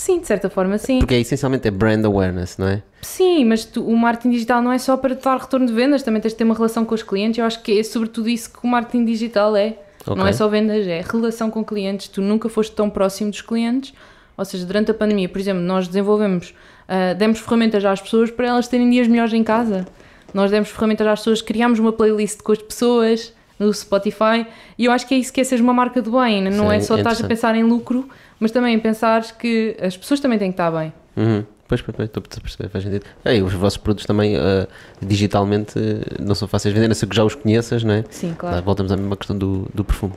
[0.02, 0.98] Sim, de certa forma, sim.
[0.98, 2.82] Porque é essencialmente é brand awareness, não é?
[3.04, 6.02] Sim, mas tu- o marketing digital não é só para te dar retorno de vendas,
[6.02, 7.38] também tens de ter uma relação com os clientes.
[7.38, 9.78] Eu acho que é sobretudo isso que o marketing digital é.
[10.08, 10.30] Não Ok.
[10.30, 12.08] é só vendas, é relação com clientes.
[12.08, 13.94] Tu nunca foste tão próximo dos clientes.
[14.36, 16.52] Ou seja, durante a pandemia, por exemplo, nós desenvolvemos,
[16.88, 19.86] ah, demos ferramentas às pessoas para elas terem dias melhores em casa.
[20.34, 24.48] Nós demos ferramentas às pessoas, criámos uma playlist com as pessoas no Spotify
[24.80, 26.42] e eu acho que é isso que é seres uma marca do bem.
[26.50, 28.10] Não Sim, é só é estás a pensar em lucro,
[28.42, 30.92] mas também em pensar que as pessoas também têm que estar bem.
[31.16, 31.46] Uhum.
[31.68, 33.06] Pois, pois, pois, estou a perceber, faz sentido.
[33.24, 34.68] É, e os vossos produtos também, uh,
[35.00, 37.94] digitalmente, uh, não são fáceis de vender, a não ser que já os conheças, não
[37.94, 38.04] é?
[38.10, 38.66] Sim, Lá claro.
[38.66, 40.14] voltamos à mesma questão do, do perfume.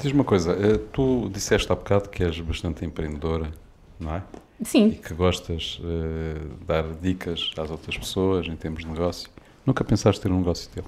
[0.00, 3.50] Diz uma coisa, eh, tu disseste há bocado que és bastante empreendedora,
[3.98, 4.22] não é?
[4.60, 9.28] E Sim, que gostas eh, de dar dicas às outras pessoas em termos de negócio.
[9.66, 10.84] Nunca pensaste ter um negócio teu?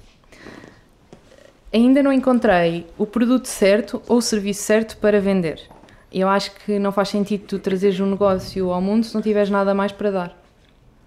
[1.72, 5.61] ainda não encontrei o produto certo ou o serviço certo para vender.
[6.18, 9.50] Eu acho que não faz sentido tu trazeres um negócio ao mundo se não tiveres
[9.50, 10.42] nada mais para dar.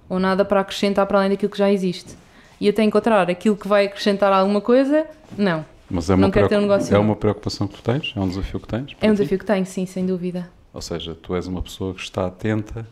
[0.07, 2.16] Ou nada para acrescentar para além daquilo que já existe.
[2.62, 5.66] E até encontrar aquilo que vai acrescentar alguma coisa, não.
[5.89, 8.14] Mas é uma, Não quero ter um negócio é uma preocupação que tu tens?
[8.16, 8.95] É um desafio que tens?
[9.01, 9.18] É um ti?
[9.18, 10.47] desafio que tenho, sim, sem dúvida.
[10.72, 12.86] Ou seja, tu és uma pessoa que está atenta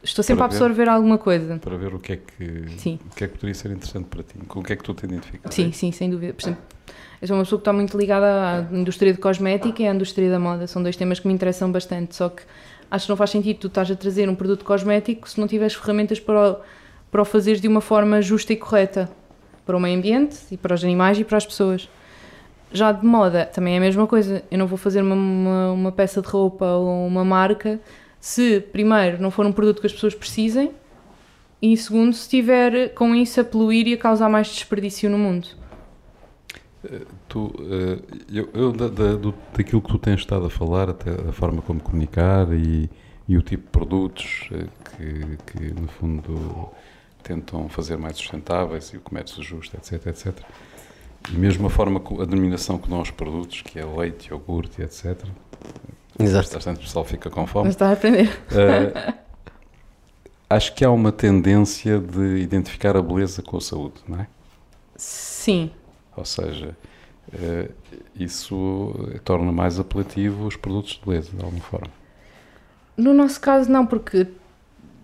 [0.00, 0.54] Estou sempre a ver.
[0.54, 1.58] absorver alguma coisa.
[1.58, 3.00] para ver o que é que, Sim.
[3.10, 4.94] o que, é que poderia ser interessante para ti, com o que é que tu
[4.94, 5.52] te identificas.
[5.52, 6.34] Sim, sim, sem dúvida.
[6.34, 6.62] Por exemplo,
[7.20, 10.30] eu sou uma pessoa que está muito ligada à indústria de cosmética e à indústria
[10.30, 10.66] da moda.
[10.66, 12.14] São dois temas que me interessam bastante.
[12.14, 12.42] Só que
[12.90, 15.74] acho que não faz sentido tu estás a trazer um produto cosmético se não tiveres
[15.74, 16.56] ferramentas para o,
[17.10, 19.10] para o fazeres de uma forma justa e correta
[19.66, 21.88] para o meio ambiente e para os animais e para as pessoas.
[22.72, 24.42] Já de moda também é a mesma coisa.
[24.50, 27.80] Eu não vou fazer uma, uma, uma peça de roupa ou uma marca
[28.20, 30.70] se, primeiro, não for um produto que as pessoas precisem
[31.60, 35.48] e, segundo, se estiver com isso a poluir e a causar mais desperdício no mundo.
[37.28, 37.98] Tu, eh,
[38.32, 41.60] eu, eu da, da- do- daquilo que tu tens estado a falar, até a forma
[41.60, 42.88] como comunicar e,
[43.28, 44.66] e o tipo de produtos eh,
[44.96, 46.68] que, que, no fundo,
[47.22, 50.38] tentam fazer mais sustentáveis e o comércio justo, etc, etc.
[51.30, 55.20] E mesmo a forma, a denominação que dão aos produtos, que é leite, iogurte, etc.
[56.18, 56.54] Exato.
[56.54, 57.68] Bastante pessoal fica com Mas fome.
[57.70, 58.30] está a aprender.
[58.52, 59.14] Eh,
[60.48, 64.26] acho que há uma tendência de identificar a beleza com a saúde, não é?
[64.96, 65.70] Sim,
[66.18, 66.76] Ou seja,
[67.32, 67.68] eh,
[68.18, 68.94] isso
[69.24, 71.88] torna mais apelativo os produtos de beleza, de alguma forma.
[72.96, 74.26] no nosso caso não, porque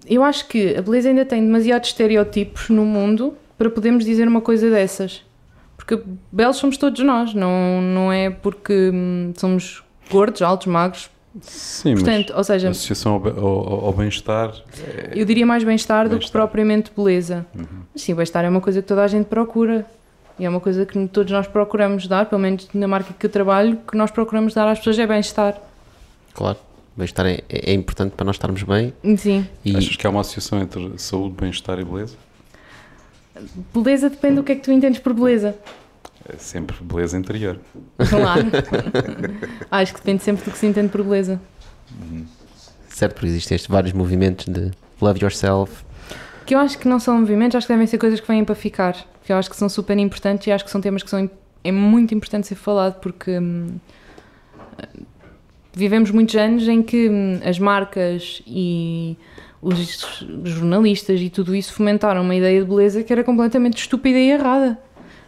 [0.06, 4.40] eu acho que a beleza ainda tem demasiados estereótipos no mundo para podermos dizer uma
[4.40, 5.22] coisa dessas.
[5.76, 6.00] Porque
[6.32, 11.10] belos somos todos nós, não, não é porque hum, somos gordos, altos, magros.
[11.40, 14.54] Sim, Portanto, ou mas seja, a associação ao, ao- ao bem-estar
[14.86, 17.44] é- eu diria mais bem-estar do que propriamente beleza.
[17.54, 17.82] Uhum.
[17.94, 19.84] Sim, o bem-estar é uma coisa que toda a gente procura.
[20.38, 23.30] E é uma coisa que todos nós procuramos dar, pelo menos na marca que eu
[23.30, 25.60] trabalho, que nós procuramos dar às pessoas é bem-estar.
[26.32, 26.58] Claro.
[26.96, 29.46] Bem-estar é, é importante para nós estarmos bem Sim.
[29.64, 32.16] e Achas que há uma associação entre saúde, bem-estar e beleza?
[33.74, 35.56] Beleza depende do que é que tu entendes por beleza.
[36.28, 37.58] É sempre beleza interior.
[38.08, 38.46] Claro.
[39.70, 41.40] Acho que depende sempre do que se entende por beleza.
[42.88, 44.70] certo, porque existem estes vários movimentos de
[45.00, 45.84] love yourself.
[46.46, 48.54] Que eu acho que não são movimentos, acho que devem ser coisas que vêm para
[48.54, 48.96] ficar.
[49.24, 51.28] Que eu acho que são super importantes e acho que são temas que são,
[51.62, 53.68] é muito importante ser falado porque hum,
[55.72, 59.16] vivemos muitos anos em que hum, as marcas e
[59.62, 64.30] os jornalistas e tudo isso fomentaram uma ideia de beleza que era completamente estúpida e
[64.30, 64.78] errada.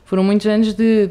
[0.05, 1.11] Foram muitos anos de,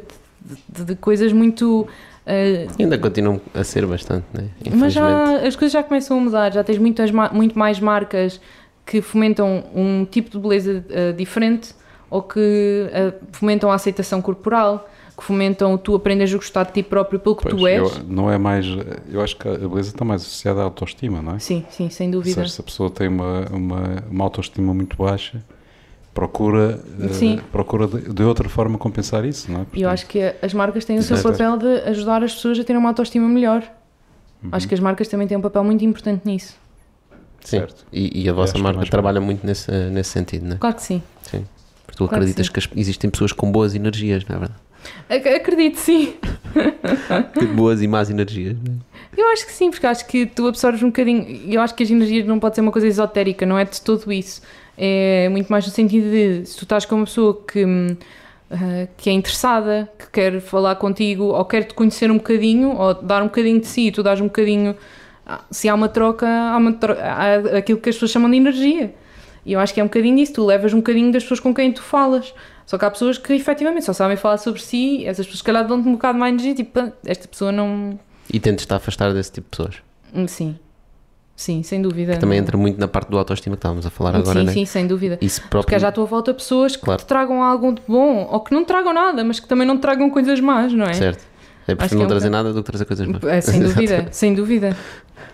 [0.70, 1.88] de, de coisas muito.
[2.26, 4.48] eh, Ainda continuam a ser bastante, né?
[4.74, 8.40] Mas já, as coisas já começam a mudar, já tens muitas, muito mais marcas
[8.86, 11.74] que fomentam um tipo de beleza eh, diferente
[12.16, 14.88] ou que eh, fomentam a aceitação corporal,
[15.18, 17.80] que fomentam tu aprendes a gostar de ti próprio pelo que Pois, tu és.
[17.82, 18.66] eu, não é mais.
[19.09, 21.39] Eu acho que a beleza está mais associada à autoestima, não é?
[21.39, 22.36] Sim, sim, sem dúvida.
[22.36, 25.43] seja, se a pessoa tem uma, uma, uma autoestima muito baixa,
[26.13, 26.80] procura,
[27.11, 27.39] Sim.
[27.51, 29.63] procura de, de outra forma compensar isso, não é?
[29.63, 32.57] E eu Portanto, acho que as marcas têm o seu papel de ajudar as pessoas
[32.59, 33.61] a terem uma autoestima melhor.
[34.41, 34.49] Uhum.
[34.53, 36.55] Acho que as marcas também têm um papel muito importante nisso.
[37.41, 37.59] Sim.
[37.59, 37.86] Certo.
[37.91, 40.59] E, e a vossa marca trabalha muito nesse, nesse sentido, não é?
[40.59, 41.01] Claro que sim.
[41.22, 41.45] Sim.
[41.86, 44.60] Porque tu Claro que acreditas que, as- existem pessoas com boas energias, não é verdade?
[45.10, 46.14] Ac- Acredito, sim.
[47.38, 48.56] Tipo, boas e más energias.
[48.64, 48.96] não é?
[49.22, 51.26] Eu acho que sim, porque acho que tu absorves um bocadinho.
[51.52, 54.12] Eu acho que as energias não pode ser uma coisa esotérica, não é de todo
[54.12, 54.42] isso.
[54.78, 57.64] É muito mais no sentido de se tu estás com uma pessoa que,
[58.52, 62.94] ah, que é interessada, que quer falar contigo, ou quer te conhecer um bocadinho, ou
[62.94, 64.76] dar um bocadinho de si, tu dás um bocadinho.
[65.26, 68.36] ah, Se há uma troca, há, uma tro- há aquilo que as pessoas chamam de
[68.36, 68.94] energia.
[69.46, 71.54] E eu acho que é um bocadinho disso, tu levas um bocadinho das pessoas com
[71.54, 72.34] quem tu falas.
[72.66, 75.68] Só que há pessoas que efetivamente só sabem falar sobre si, essas pessoas, se calhar,
[75.68, 78.00] dão-te um bocado mais energia, tipo, "Ah, esta pessoa não.
[78.34, 79.76] E tentes-te afastar desse tipo de pessoas.
[80.14, 80.58] Hum, Sim,
[81.36, 82.14] sim, sem dúvida.
[82.14, 84.52] Que também entra muito na parte do autoestima que estávamos a falar agora, sim, né?
[84.52, 85.20] sim, sem dúvida.
[85.22, 85.76] Isso Porque próprio.
[85.76, 87.02] há já à tua volta pessoas que Claro.
[87.04, 89.78] te tragam algo de bom ou que não te tragam nada, mas que também não
[89.78, 90.93] te tragam coisas más, não é?
[90.93, 91.24] Certo.
[91.68, 93.24] É Acho prefiro que não é um trazer bocado- nada do que trazer coisas más.
[93.26, 94.76] É, sem dúvida, sem dúvida.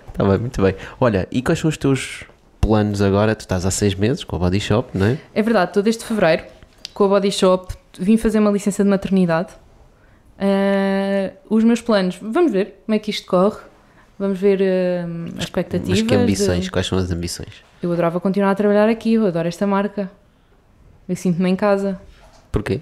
[0.09, 0.75] Está bem, muito bem.
[0.99, 2.25] Olha, e quais são os teus
[2.61, 3.35] planos agora?
[3.35, 5.17] Tu estás há seis meses com a Body Shop, não é?
[5.33, 6.43] É verdade, estou desde fevereiro
[6.93, 9.49] com a Body Shop, vim fazer uma licença de maternidade.
[10.39, 13.59] Ah, os meus planos, vamos ver como é que isto corre,
[14.17, 15.05] vamos ver ah,
[15.37, 15.99] as expectativas.
[16.01, 16.63] Mas que ambições?
[16.65, 17.63] de- Quais são as ambições?
[17.81, 20.09] Eu adorava continuar a trabalhar aqui, eu adoro esta marca.
[21.09, 21.99] Eu sinto-me em casa.
[22.51, 22.81] Porquê?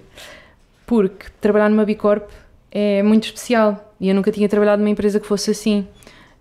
[0.85, 2.29] Porque trabalhar numa Bicorp
[2.71, 5.87] é muito especial e eu nunca tinha trabalhado numa empresa que fosse assim.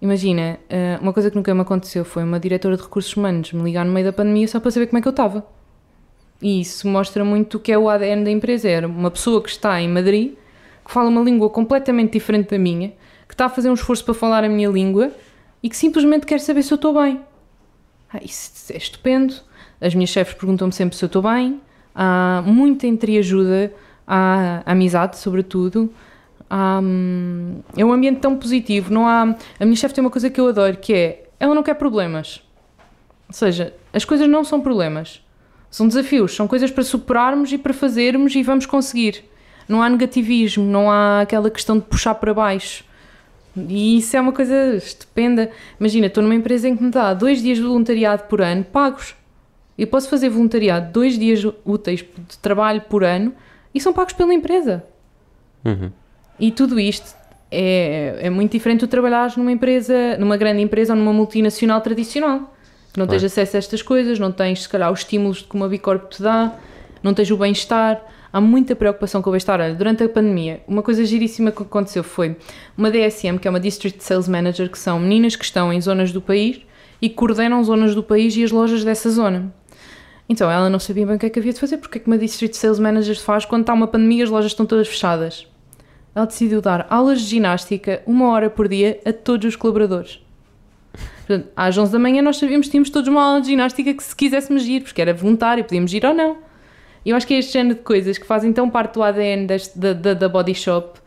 [0.00, 3.62] Imagina, eh, uma coisa que nunca me aconteceu foi uma diretora de recursos humanos me
[3.62, 5.44] ligar no meio da pandemia só para saber como é que eu estava.
[6.40, 8.68] E isso mostra muito o que é o ADN da empresa.
[8.68, 10.34] Era uma pessoa que está em Madrid,
[10.84, 12.92] que fala uma língua completamente diferente da minha,
[13.26, 15.10] que está a fazer um esforço para falar a minha língua
[15.62, 17.20] e que simplesmente quer saber se eu estou bem.
[18.12, 19.34] Ah, isso é estupendo.
[19.80, 21.60] As minhas chefes perguntam-me sempre se eu estou bem.
[21.94, 23.72] Há muita entreajuda,
[24.06, 25.92] há amizade, sobretudo.
[26.50, 28.92] Há, hum, é um ambiente tão positivo.
[28.92, 31.62] Não há, a minha chefe tem uma coisa que eu adoro, que é ela não
[31.62, 32.42] quer problemas.
[33.28, 35.22] Ou seja, as coisas não são problemas.
[35.70, 39.24] São desafios, são coisas para superarmos e para fazermos e vamos conseguir.
[39.68, 42.84] Não há negativismo, não há aquela questão de puxar para baixo.
[43.54, 45.50] E isso é uma coisa estupenda.
[45.78, 49.14] Imagina, estou numa empresa em que me dá dois dias de voluntariado por ano pagos.
[49.76, 53.32] Eu posso fazer voluntariado dois dias úteis de trabalho por ano
[53.74, 54.84] e são pagos pela empresa.
[55.64, 55.90] Uhum.
[56.38, 57.16] E tudo isto
[57.50, 62.54] é, é muito diferente de trabalhares numa empresa, numa grande empresa ou numa multinacional tradicional.
[62.92, 63.20] Que não Claro.
[63.20, 66.22] tens acesso a estas coisas, não tens, se calhar, os estímulos que uma Bicorp te
[66.22, 66.54] dá,
[67.02, 68.02] não tens o bem-estar.
[68.32, 69.60] Há muita preocupação com o bem-estar.
[69.60, 72.36] Olha, durante a pandemia, uma coisa giríssima que aconteceu foi
[72.76, 76.12] uma DSM, que é uma District Sales Manager, que são meninas que estão em zonas
[76.12, 76.60] do país
[77.00, 79.52] e que coordenam zonas do país e as lojas dessa zona.
[80.28, 82.06] Então ela não sabia bem o que é que havia de fazer, porque é que
[82.06, 85.46] uma District Sales Manager faz quando está uma pandemia e as lojas estão todas fechadas.
[86.14, 90.20] Ela decidiu dar aulas de ginástica uma hora por dia a todos os colaboradores.
[91.26, 94.02] Portanto, às 11 da manhã nós sabíamos que tínhamos todos uma aula de ginástica que
[94.02, 96.38] se quiséssemos ir, porque era voluntário, podíamos ir ou não.
[97.04, 99.46] E eu acho que é este género de coisas que fazem tão parte do ADN
[99.46, 100.98] deste- da, da, da Body Shop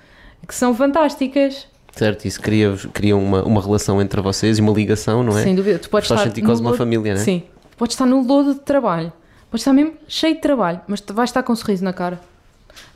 [0.48, 1.68] que são fantásticas.
[1.94, 5.44] Certo, isso cria, cria uma, uma relação entre vocês e uma ligação, não é?
[5.44, 5.78] Sem dúvida.
[5.80, 7.24] Tu podes Faz estar sentir quase uma família, não é?
[7.24, 7.44] Sim.
[7.72, 9.12] Tu podes estar no lodo de trabalho.
[9.50, 12.20] Podes estar mesmo cheio de trabalho, mas tu vais estar com um sorriso na cara.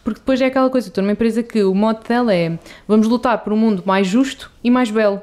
[0.04, 2.58] Porque depois é aquela coisa, estou numa empresa que o mote dela é
[2.88, 5.22] vamos lutar por um mundo mais justo e mais belo.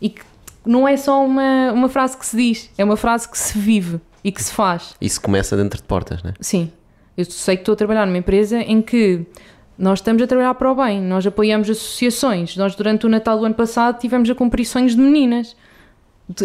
[0.00, 0.22] E que
[0.64, 4.00] não é só uma, uma frase que se diz, é uma frase que se vive
[4.24, 4.94] e que se faz.
[5.00, 6.34] Isso começa dentro de portas, não é?
[6.40, 6.72] Sim,
[7.16, 9.26] eu sei que estou a trabalhar numa empresa em que
[9.76, 12.56] nós estamos a trabalhar para o bem, nós apoiamos associações.
[12.56, 15.56] Nós, durante o Natal do ano passado, tivemos a cumprir sonhos de meninas.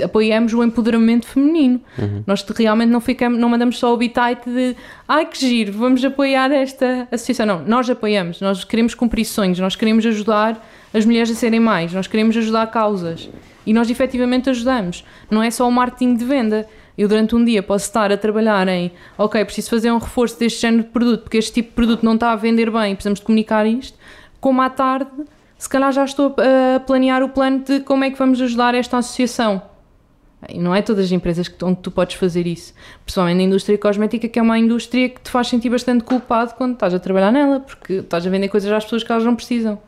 [0.04, 1.82] Apoiamos o empoderamento feminino.
[2.26, 4.76] Nós de- realmente não, ficamos, não mandamos só o bitite de
[5.08, 7.46] ai que giro, vamos apoiar esta associação.
[7.46, 11.94] Não, nós apoiamos, nós queremos cumprir sonhos, nós queremos ajudar as mulheres a serem mais,
[11.94, 13.30] nós queremos ajudar causas.
[13.66, 15.04] E nós efetivamente ajudamos.
[15.30, 16.68] Não é só o marketing de venda.
[16.98, 20.62] Eu durante um dia posso estar a trabalhar em ok, preciso fazer um reforço deste
[20.62, 23.26] género de produto porque este tipo de produto não está a vender bem, precisamos de
[23.26, 23.98] comunicar isto.
[24.40, 25.10] Como à tarde,
[25.58, 28.98] se calhar já estou a planear o plano de como é que vamos ajudar esta
[28.98, 29.62] associação.
[30.50, 32.74] E não é todas as empresas que, onde tu podes fazer isso.
[33.04, 36.74] Principalmente na indústria cosmética, que é uma indústria que te faz sentir bastante culpado quando
[36.74, 39.80] estás a trabalhar nela, porque estás a vender coisas às pessoas que elas não precisam.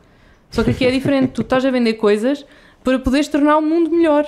[0.50, 2.44] Só que aqui é diferente, tu estás a vender coisas
[2.84, 4.26] para poderes tornar o mundo melhor.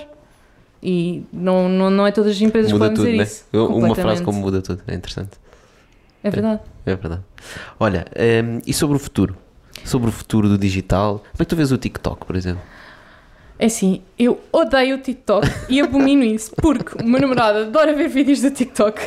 [0.83, 3.23] E não, não, não é todas as empresas Muda que tudo, podem né?
[3.23, 3.67] dizer isso.
[3.67, 5.31] Uma frase como muda tudo, é interessante.
[6.23, 6.61] É verdade.
[6.85, 7.21] É verdade.
[7.79, 8.05] Olha,
[8.43, 9.35] hum, e sobre o futuro?
[9.83, 11.19] Sobre o futuro do digital?
[11.19, 12.61] Como é que tu vês o TikTok, por exemplo?
[13.61, 18.07] É assim, eu odeio o TikTok e abomino isso, porque o meu namorado adora ver
[18.07, 18.99] vídeos do TikTok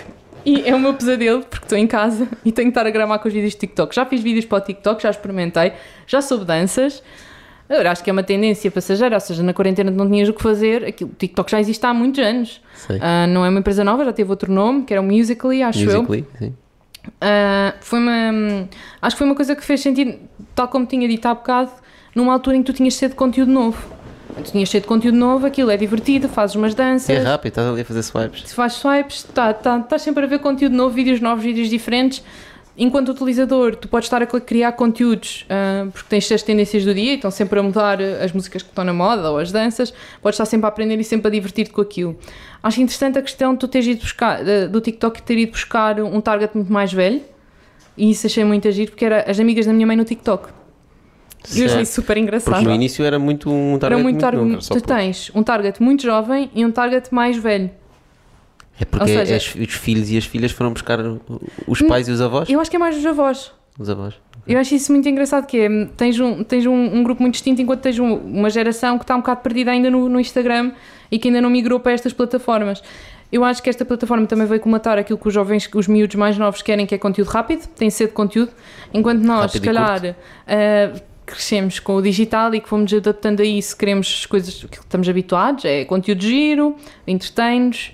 [0.44, 3.18] E é o meu pesadelo, porque estou em casa e tenho que estar a gramar
[3.18, 3.94] com os vídeos de TikTok.
[3.94, 5.72] Já fiz vídeos para o TikTok, já experimentei,
[6.06, 7.02] já soube danças.
[7.66, 10.42] Agora acho que é uma tendência passageira, ou seja, na quarentena não tinhas o que
[10.42, 10.84] fazer.
[10.84, 12.60] Aquilo, o TikTok já existe há muitos anos.
[13.00, 15.80] Ah, não é uma empresa nova, já teve outro nome, que era o Musical.ly, acho
[15.80, 16.02] eu.
[16.02, 16.54] Musically, sim.
[17.22, 18.68] Ah, foi uma,
[19.00, 20.18] acho que foi uma coisa que fez sentido,
[20.54, 21.70] tal como tinha dito há bocado,
[22.14, 23.93] numa altura em que tu tinhas de conteúdo novo.
[24.42, 27.80] Tinhas sede de conteúdo novo, aquilo é divertido, fazes umas danças, É rápido, estás ali
[27.80, 28.42] a fazer swipes.
[28.48, 32.22] se faz swipes, tá, tá, estás sempre a ver conteúdo novo, vídeos novos, vídeos diferentes.
[32.76, 37.12] Enquanto utilizador, tu podes estar a criar conteúdos ah, porque tens as tendências do dia
[37.12, 39.94] e estão sempre a mudar ah, as músicas que estão na moda ou as danças,
[40.20, 42.18] podes estar sempre a aprender e sempre a divertir-te com aquilo.
[42.60, 46.00] Acho interessante a questão de tu teres ido buscar, ah, do TikTok ter ido buscar
[46.00, 47.22] um target muito mais velho
[47.96, 50.63] e isso achei muito agir porque era as amigas da minha mãe no TikTok.
[51.52, 51.86] E eu achei Certo.
[51.88, 52.54] super engraçado.
[52.54, 54.62] Porque no início era muito um target Era muito muito target, novo.
[54.66, 57.70] Tu por- tens um target muito jovem e um target mais velho.
[58.80, 60.98] É porque seja- as- os filhos e as filhas foram buscar
[61.66, 62.48] os pais e os avós?
[62.48, 63.52] Eu acho que é mais dos avós.
[63.78, 64.14] Os avós.
[64.46, 67.60] Eu acho isso muito engraçado, que é, tens um, tens um, um grupo muito distinto
[67.62, 70.72] enquanto tens um- uma geração que está um bocado perdida ainda no, no Instagram
[71.10, 72.82] e que ainda não migrou para estas plataformas.
[73.32, 76.36] Eu acho que esta plataforma também veio comatar aquilo que os jovens, os miúdos mais
[76.38, 78.52] novos querem, que é conteúdo rápido, têm sede de conteúdo,
[78.92, 80.16] enquanto nós, se Rápido e calhar,
[80.46, 84.78] ah, crescemos com o digital e que fomos adaptando a isso, queremos as coisas que
[84.78, 87.92] estamos habituados, é conteúdo giro, entretém-nos.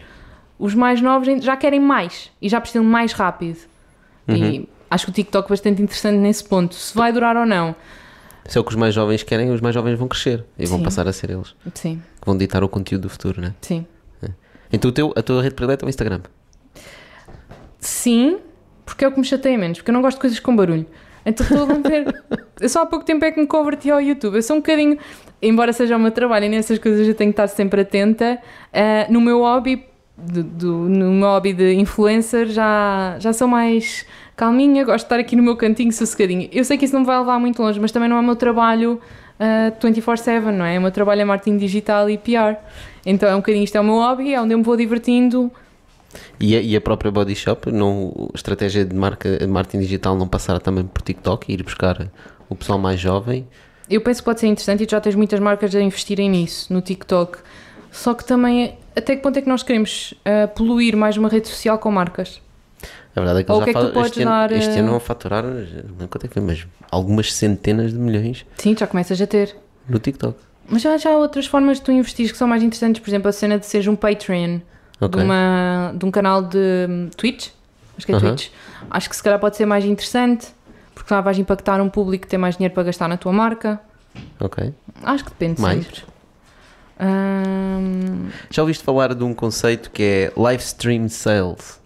[0.58, 3.56] Os mais novos já querem mais e já precisam mais rápido.
[4.28, 6.74] E acho que o TikTok é bastante interessante nesse ponto.
[6.74, 7.74] Se vai durar ou não,
[8.46, 10.78] Se é o que os mais jovens querem, os mais jovens vão crescer e vão
[10.78, 10.84] Sim.
[10.84, 13.54] passar a ser eles sim, que vão ditar o conteúdo do futuro, né?
[13.62, 13.86] sim.
[14.72, 16.20] Então o teu, a tua rede predileta é o Instagram.
[17.80, 18.38] Sim,
[18.84, 20.86] porque é o que me chateia menos, porque eu não gosto de coisas com barulho.
[21.24, 22.22] Então estou a ver.
[22.60, 24.34] eu só há pouco tempo é que me converti ao YouTube.
[24.36, 24.98] Eu sou um bocadinho,
[25.42, 28.38] embora seja o meu trabalho e nessas coisas eu tenho que estar sempre atenta,
[28.72, 29.84] ah, no meu hobby,
[30.16, 34.06] do, do- no meu hobby de influencer, já, já sou mais
[34.36, 36.48] calminha, gosto de estar aqui no meu cantinho sossegadinho.
[36.52, 38.22] Eu sei que isso não me vai levar muito longe, mas também não é o
[38.22, 38.98] meu trabalho
[39.38, 40.78] ah, 24-7, não é?
[40.78, 42.56] O meu trabalho é marketing digital e PR.
[43.04, 45.50] Então é um bocadinho, isto é o meu hobby, é onde eu me vou divertindo.
[46.38, 50.16] E a, e a própria Body Shop, não, a estratégia de marca, de marketing digital
[50.16, 52.10] não passar também por TikTok e ir buscar
[52.48, 53.46] o pessoal mais jovem.
[53.88, 56.72] Eu penso que pode ser interessante e tu já tens muitas marcas a investirem nisso,
[56.72, 57.38] no TikTok.
[57.90, 61.48] Só que também, até que ponto é que nós queremos ah, poluir mais uma rede
[61.48, 62.40] social com marcas?
[63.14, 64.52] A verdade é que Ou o que já é que tu podes este, ano, dar,
[64.52, 68.46] este eh, ano vão faturar, não quanto é que foi, mas algumas centenas de milhões
[68.56, 69.56] Sim, já começas a ter.
[69.88, 70.38] no TikTok.
[70.68, 73.02] Mas já, já há outras formas de tu investir que são mais interessantes.
[73.02, 74.60] Por exemplo, a cena de seres um Patreon
[75.00, 75.18] Ok.
[75.18, 77.48] de, uma, de um canal de hum, Twitch.
[77.96, 78.28] Acho que é Aham.
[78.28, 78.50] Twitch.
[78.90, 80.48] Acho que se calhar pode ser mais interessante
[80.94, 83.80] porque lá vais impactar um público que tem mais dinheiro para gastar na tua marca.
[84.38, 84.72] Ok.
[85.02, 85.84] Acho que depende Mais?
[85.84, 86.02] sempre.
[87.00, 91.80] Hum, Já ouviste falar de um conceito que é live stream sales?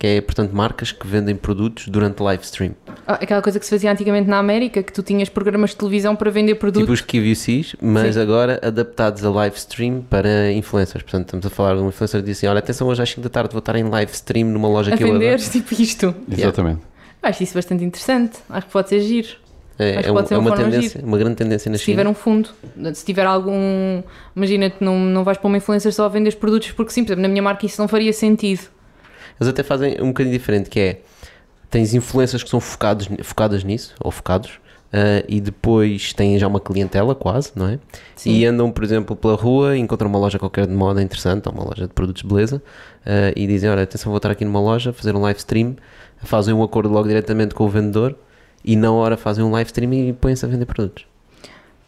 [0.00, 2.72] Que é, portanto, marcas que vendem produtos durante live stream.
[3.06, 6.16] Ah, Aquela coisa que se fazia antigamente na América, que tu tinhas programas de televisão
[6.16, 6.80] para vender produtos.
[6.80, 8.20] Tipo os QVCs, mas Sim.
[8.22, 11.02] agora adaptados a live stream para influencers.
[11.02, 13.20] Portanto, estamos a falar de um influencer que diz assim: Olha, atenção, hoje às 5
[13.20, 15.50] da tarde vou estar em live stream numa loja a que eu vender, adoro.
[15.50, 16.14] tipo isto.
[16.32, 16.80] Exatamente.
[17.22, 18.38] Acho isso bastante interessante.
[18.48, 19.28] Acho que pode ser giro.
[19.78, 22.10] É, que é, um- é uma tendência, uma grande tendência na Se tiver China.
[22.10, 22.48] um fundo,
[22.94, 24.02] se tiver algum.
[24.34, 27.22] Imagina-te, não, não vais para uma influencer só a vender produtos porque sim, por exemplo,
[27.22, 28.62] na minha marca isso não faria sentido.
[29.40, 31.00] Eles até fazem um bocadinho diferente, que é
[31.70, 34.60] tens influencers que são focados, focadas nisso, ou focados,
[34.92, 37.78] ah, e depois têm já uma clientela quase, não é?
[38.16, 38.32] Sim.
[38.32, 41.64] E andam, por exemplo, pela rua, encontram uma loja qualquer de moda interessante, ou uma
[41.64, 42.62] loja de produtos de beleza,
[43.06, 45.76] ah, e dizem, olha, atenção, vou estar aqui numa loja, fazer um live stream,
[46.18, 48.16] fazem um acordo logo diretamente com o vendedor,
[48.64, 51.06] e na hora fazem um live stream e põem-se a vender produtos.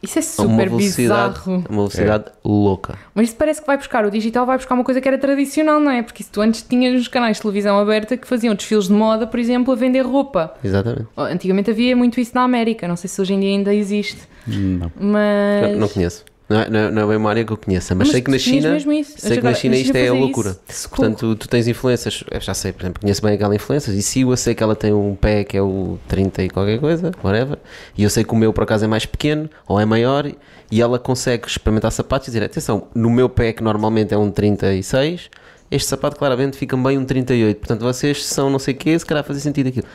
[0.02, 1.52] Isso é uma super velocidade, bizarro.
[1.68, 2.98] uma velocidade louca.
[3.14, 5.78] Mas isso parece que vai buscar, o digital vai buscar uma coisa que era tradicional,
[5.78, 6.02] não é?
[6.02, 9.26] Porque se tu antes tinhas os canais de televisão aberta que faziam desfiles de moda,
[9.26, 10.54] por exemplo, a vender roupa.
[10.64, 11.06] Exatamente.
[11.16, 14.90] Antigamente havia muito isso na América, não sei se hoje em dia ainda existe, Não.
[14.98, 15.70] mas.
[15.72, 16.24] Não, não conheço.
[16.48, 18.38] Não é, não, é- não é uma área que eu conheça, mas, sei que na
[18.38, 18.78] China.
[19.16, 20.50] sei que na China isto é a loucura.
[20.50, 20.60] isso.
[20.82, 24.02] Se Portanto, tu tens influências, eu já sei, por exemplo, conheço bem aquela influência e
[24.02, 27.12] sigo, eu sei que ela tem um pé que é o 30 e qualquer coisa,
[27.22, 27.58] whatever,
[27.96, 30.30] e eu sei que o meu por acaso é mais pequeno ou é maior
[30.70, 34.30] e ela consegue experimentar sapatos e dizer: atenção, no meu pé que normalmente é um
[34.30, 35.30] 36,
[35.70, 39.06] este sapato claramente fica bem um 38, portanto vocês são não sei o que, se
[39.06, 39.86] calhar fazia sentido aquilo.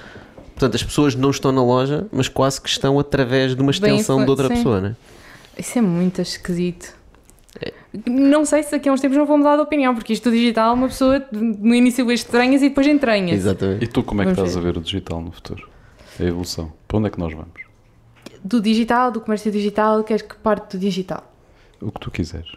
[0.55, 4.23] Portanto, as pessoas não estão na loja, mas quase que estão através de uma extensão
[4.23, 4.55] de outra sim.
[4.55, 4.95] pessoa, né?
[5.57, 6.95] Isso é muito esquisito.
[7.61, 7.73] É.
[8.05, 10.35] Não sei se daqui a uns tempos não vou mudar de opinião, porque isto do
[10.35, 13.39] digital, uma pessoa no início vê estranhas e depois entranhas.
[13.39, 13.83] Exatamente.
[13.83, 15.67] E tu como é que Vamos estás a ver o digital no futuro?
[16.19, 16.71] A evolução.
[16.87, 17.67] Para onde é que nós vamos?
[18.43, 21.33] Do digital, do comércio digital, queres que parte do digital?
[21.81, 22.51] O que tu quiseres.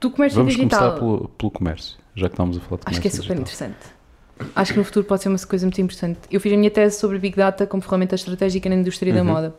[0.00, 2.90] Do comércio Vamos digital, começar pelo, pelo comércio, já que estamos a falar de comércio
[2.90, 3.68] acho que é super digital.
[3.68, 3.96] interessante.
[4.54, 6.20] Acho que no futuro pode ser uma coisa muito importante.
[6.30, 9.54] Eu fiz a minha tese sobre Big Data como ferramenta estratégica na indústria da moda.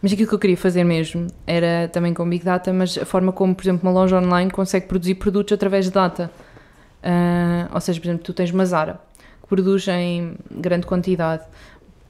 [0.00, 3.32] Mas aquilo que eu queria fazer mesmo era também com Big Data, mas a forma
[3.32, 6.30] como, por exemplo, uma loja online consegue produzir produtos através de data.
[7.02, 9.00] Ah, ou seja, por exemplo, tu tens uma Zara
[9.42, 11.44] que produz em grande quantidade.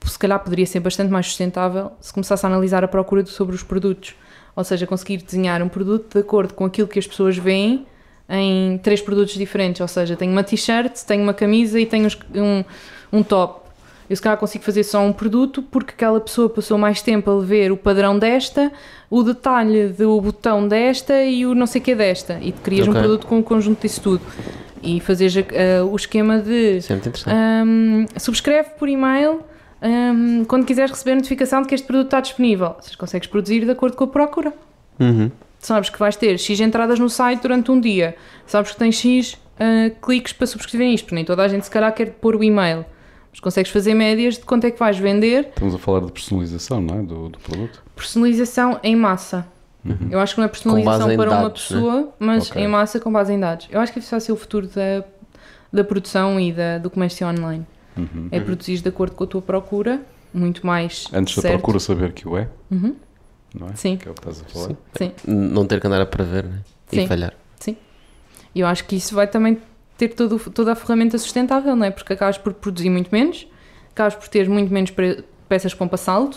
[0.04, 3.62] Se calhar poderia ser bastante mais sustentável se começasse a analisar a procura sobre os
[3.62, 4.14] produtos.
[4.54, 7.86] Ou seja, conseguir desenhar um produto de acordo com aquilo que as pessoas veem
[8.28, 9.80] em três produtos diferentes.
[9.80, 12.64] Ou seja, tenho uma t-shirt, tenho uma camisa e tenho um,
[13.12, 13.67] um top.
[14.08, 17.40] Eu se calhar consigo fazer só um produto porque aquela pessoa passou mais tempo a
[17.40, 18.72] ver o padrão desta,
[19.10, 22.38] o detalhe do botão desta e o não sei que desta.
[22.40, 22.98] E crias Ok.
[22.98, 24.22] um produto com o conjunto disso tudo.
[24.82, 26.80] E fazeres a- a- o esquema de
[27.26, 27.32] é.
[27.64, 29.40] Hum, subscreve por e-mail
[29.82, 32.76] hum, quando quiseres receber notificação de que este produto está disponível.
[32.80, 34.52] Seja, consegues produzir de acordo com a procura.
[34.98, 35.30] Uhum.
[35.58, 38.14] Sabes que vais ter X entradas no site durante um dia.
[38.46, 41.14] Sabes que tens X ah, cliques para subscrever isto.
[41.14, 42.84] Nem toda a gente se calhar quer pôr o e-mail.
[43.38, 45.50] Mas consegues fazer médias de quanto é que vais vender.
[45.50, 47.02] Estamos a falar de personalização, não é?
[47.02, 47.84] Do, do produto.
[47.94, 49.46] Personalização em massa.
[50.10, 51.76] Eu acho que não é personalização para uma dados, né?
[51.76, 52.60] pessoa, mas Ok.
[52.62, 53.68] em massa com base em dados.
[53.70, 55.04] Eu acho que isso vai ser o futuro da,
[55.72, 57.64] da produção e da, do comércio online.
[57.96, 58.28] Uhum.
[58.32, 60.02] É produzir de acordo com a tua procura,
[60.34, 61.54] muito mais Antes da certo.
[61.54, 62.96] procura saber que o é, Uhum.
[63.54, 63.76] não é?
[63.76, 63.96] Sim.
[63.96, 64.76] Que é o que estás a falar.
[64.98, 65.12] Sim.
[65.24, 66.58] Sim, Não ter que andar a prever né?
[66.92, 67.06] e Sim.
[67.06, 67.32] falhar.
[68.54, 69.58] e eu acho que isso vai também
[69.98, 71.90] ter todo, toda a ferramenta sustentável, não é?
[71.90, 73.46] Porque acabas por produzir muito menos,
[73.90, 74.90] acabas por ter muito menos
[75.48, 76.36] peças com saldo,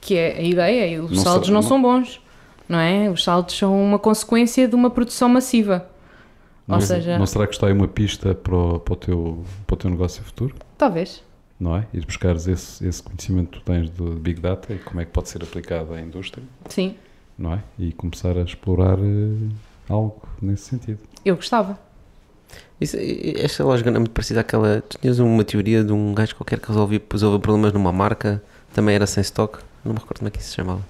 [0.00, 2.20] que é a ideia, e os Não saldos não não- são bons,
[2.68, 3.10] não é?
[3.10, 5.86] Os saldos são uma consequência de uma produção massiva.
[6.66, 9.44] Ou Não, seja, não será que está aí uma pista para o, para o teu,
[9.66, 10.54] para o teu negócio futuro?
[10.78, 11.22] talvez.
[11.60, 11.86] Não é?
[11.94, 15.10] Ir buscares esse, esse conhecimento que tu tens de Big Data e como é que
[15.12, 16.96] pode ser aplicado à indústria, Sim,
[17.38, 17.62] não é?
[17.78, 19.48] E começar a explorar eh,
[19.88, 20.98] algo nesse sentido.
[21.24, 21.78] eu gostava.
[22.80, 22.96] Isso,
[23.36, 24.82] esta lógica não é muito parecida àquela.
[24.82, 28.42] Tu tinhas uma teoria de um gajo qualquer que resolvia, resolveu problemas numa marca,
[28.74, 30.82] também era sem stock, não me recordo como é que isso se chamava.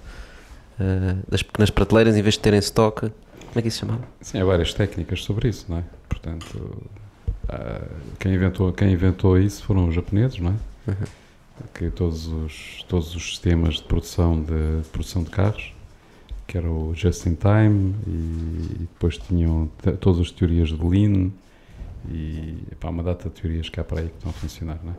[0.79, 3.11] Ah, das pequenas prateleiras, em vez de terem stock, como
[3.55, 4.03] é que isso se chamava?
[4.21, 5.83] Sim, há várias técnicas sobre isso, não é?
[6.09, 6.83] Portanto,
[7.47, 7.87] ah,
[8.19, 10.91] quem, inventou, quem inventou isso foram os japoneses, não é?
[10.91, 10.95] Uhum.
[11.73, 15.73] Que todos os, todos os sistemas de produção de, de produção de carros,
[16.45, 19.69] que era o just in time, e, e depois tinham
[20.01, 21.31] todas as teorias de Lean,
[22.09, 24.91] e pá, uma data de teorias que há para aí que estão a funcionar, não
[24.91, 24.95] é?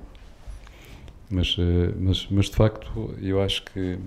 [1.28, 3.98] Mas, eh, mas, mas de facto, eu acho que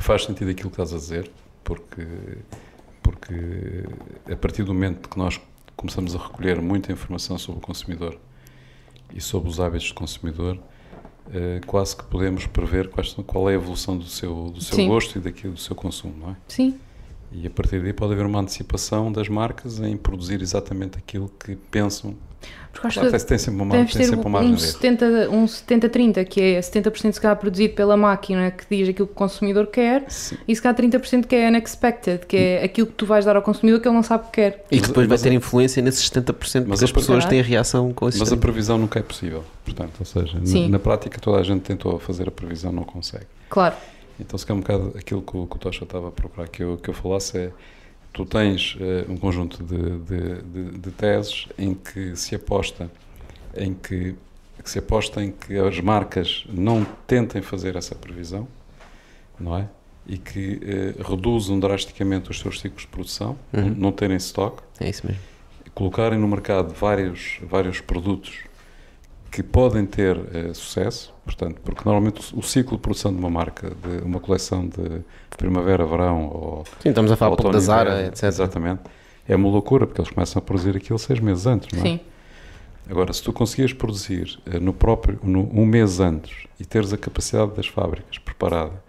[0.00, 1.30] faz sentido aquilo que estás a dizer,
[1.62, 2.06] porque
[3.02, 3.34] porque
[4.30, 5.40] a partir do momento que nós
[5.76, 8.18] começamos a recolher muita informação sobre o consumidor
[9.12, 10.58] e sobre os hábitos do consumidor,
[11.32, 12.88] eh, quase que podemos prever
[13.26, 14.88] qual é a evolução do seu, do seu Sim.
[14.88, 16.36] gosto e daquilo do seu consumo, não é?
[16.48, 16.78] Sim,
[17.34, 21.56] E a partir daí pode haver uma antecipação das marcas em produzir exatamente aquilo que
[21.70, 22.14] pensam.
[22.72, 24.72] porque acho Claro, que tem, sempre uma, tem ter sempre uma um margem de erro.
[24.72, 29.12] 70, um 70-30, que é 70% se calhar produzido pela máquina que diz aquilo que
[29.12, 30.36] o consumidor quer Sim.
[30.48, 33.42] e se calhar 30% que é unexpected, que é aquilo que tu vais dar ao
[33.42, 34.64] consumidor que ele não sabe o que quer.
[34.70, 37.40] E que Mas- depois vai mas ter a- influência nesses 70% mas as pessoas têm
[37.42, 38.40] reação com esse Mas a 70%.
[38.40, 39.44] previsão nunca é possível.
[39.64, 43.26] Portanto, ou seja, na, na prática toda a gente tentou fazer a previsão, não consegue.
[43.48, 43.74] Claro,
[44.22, 46.62] Então, se calhar um bocado aquilo que o, que o Tocha estava a procurar que
[46.62, 47.52] eu, que eu falasse é
[48.12, 52.90] tu tens eh, um conjunto de, de, de- de teses em que se aposta
[53.56, 54.14] em que,
[54.62, 58.46] que se aposta em que as marcas não tentem fazer essa previsão,
[59.40, 59.68] não é?
[60.06, 63.74] E que eh, reduzam drasticamente os seus ciclos de produção, Uhum.
[63.76, 65.20] não, terem stock, É isso mesmo.
[65.74, 68.40] colocarem no mercado vários, vários produtos
[69.32, 73.30] que podem ter eh, sucesso, portanto, porque normalmente o, o ciclo de produção de uma
[73.30, 75.02] marca, de uma coleção de
[75.38, 78.24] primavera, verão ou Sim, estamos a falar pouco da Zara, inverno, etc.
[78.24, 78.80] Exatamente.
[79.26, 81.88] É uma loucura, porque eles começam a produzir aquilo seis meses antes, não é?
[81.88, 82.00] sim.
[82.90, 86.98] Agora, se tu conseguires produzir eh, no próprio, no, um mês antes e teres a
[86.98, 88.82] capacidade das fábricas preparada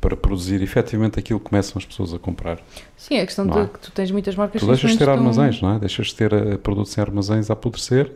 [0.00, 2.58] para produzir efetivamente aquilo que começam as pessoas a comprar,
[2.96, 3.66] Sim, é a questão de é?
[3.66, 5.78] que tu tens muitas marcas tu deixas de ter armazéns, não é?
[5.78, 8.10] Deixas de ter eh, produtos em armazéns a apodrecer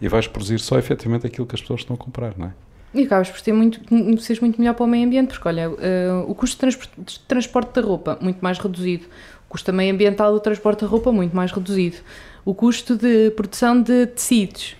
[0.00, 2.52] e vais produzir só efetivamente aquilo que as pessoas estão a comprar, não é?
[2.94, 3.80] E acabas por ter muito,
[4.20, 7.74] seres muito melhor para o meio ambiente, porque olha, eh, o custo de, de transporte
[7.74, 9.04] da roupa, muito mais reduzido.
[9.46, 11.96] O custo também ambiental do transporte da roupa, muito mais reduzido.
[12.44, 14.76] O custo de produção de tecidos,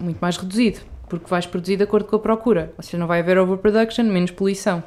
[0.00, 2.72] muito mais reduzido, porque vais produzir de acordo com a procura.
[2.76, 4.82] Ou seja, não vai haver overproduction, menos poluição.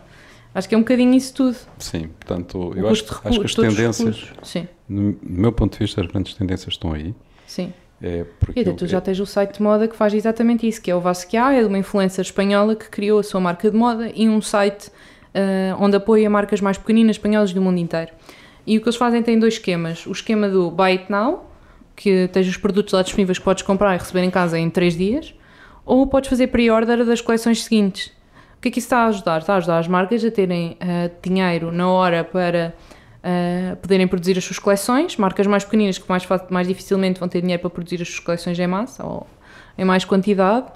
[0.54, 1.58] Acho que é um bocadinho isso tudo.
[1.80, 4.34] Sim, portanto, eu acho, acho que as tendências.
[4.44, 7.14] Sim, no meu ponto de vista, as grandes tendências estão aí.
[7.48, 7.74] sim.
[8.06, 10.82] É porque E eu- tu já tens o site de moda que faz exatamente isso,
[10.82, 13.78] que é o Vasquia, é de uma influencer espanhola que criou a sua marca de
[13.78, 14.92] moda e um site
[15.34, 18.12] ah, onde apoia marcas mais pequeninas espanholas do mundo inteiro.
[18.68, 20.06] E o que eles fazem tem dois esquemas.
[20.06, 21.50] O esquema do Buy It Now,
[21.96, 24.96] que tens os produtos lá disponíveis que podes comprar e receber em casa em 3
[24.98, 25.34] dias,
[25.86, 28.08] ou podes fazer pre-order das coleções seguintes.
[28.58, 29.40] O que é que isso está a ajudar?
[29.40, 32.74] Está a ajudar as marcas a terem uh, dinheiro na hora para
[33.24, 35.18] uh, poderem produzir as suas coleções.
[35.18, 38.60] Marcas mais pequeninas que mais, mais dificilmente vão ter dinheiro para produzir as suas coleções
[38.60, 39.26] em massa ou
[39.78, 40.68] em mais quantidade.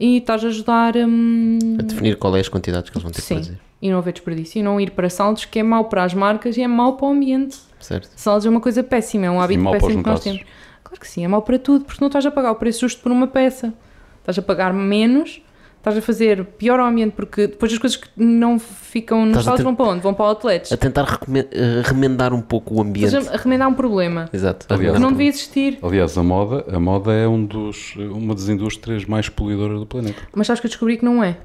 [0.00, 3.20] E estás a ajudar um, a definir qual é as quantidades que eles vão ter
[3.20, 3.58] sim, que fazer.
[3.80, 4.58] E não haver desperdício.
[4.58, 7.06] E não ir para saldos, que é mau para as marcas e é mau para
[7.06, 7.58] o ambiente.
[7.78, 8.10] Certo.
[8.16, 10.42] Saldos é uma coisa péssima, é um hábito péssimo que nós temos.
[10.82, 13.00] Claro que sim, é mau para tudo, porque não estás a pagar o preço justo
[13.00, 13.72] por uma peça.
[14.20, 15.40] Estás a pagar menos
[15.82, 19.64] estás a fazer pior ao ambiente porque depois as coisas que não ficam nos saldos
[19.64, 20.00] vão para onde?
[20.00, 20.70] Vão para outlets.
[20.70, 23.14] A tentar eh, remendar um pouco o ambiente.
[23.14, 24.28] Estás a remendar um problema.
[24.32, 24.66] Exato.
[24.72, 25.78] Aliás, que não devia existir.
[25.82, 30.22] Aliás, a moda, a moda é um dos, uma das indústrias mais poluidoras do planeta.
[30.32, 31.36] Mas sabes que eu descobri que não é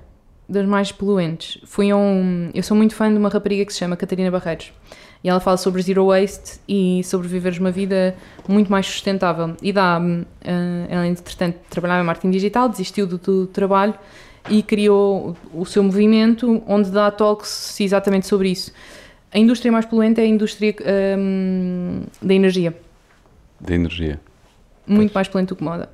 [0.47, 1.59] das mais poluentes.
[1.65, 2.51] Fui um.
[2.53, 4.71] Eu sou muito fã de uma rapariga que se chama Catarina Barreiros.
[5.23, 8.15] E ela fala sobre zero waste e sobre viveres uma vida
[8.47, 9.55] muito mais sustentável.
[9.63, 9.99] E dá.
[9.99, 10.25] Uh,
[10.87, 13.95] ela, entretanto, trabalhava em marketing digital, desistiu do, do trabalho
[14.49, 18.71] e criou o seu movimento onde dá talks exatamente sobre isso.
[19.33, 20.75] A indústria mais poluente é a indústria
[21.17, 22.75] um, da energia.
[23.59, 24.19] Da energia.
[24.85, 25.13] Muito pois.
[25.13, 25.89] mais poluente do que moda.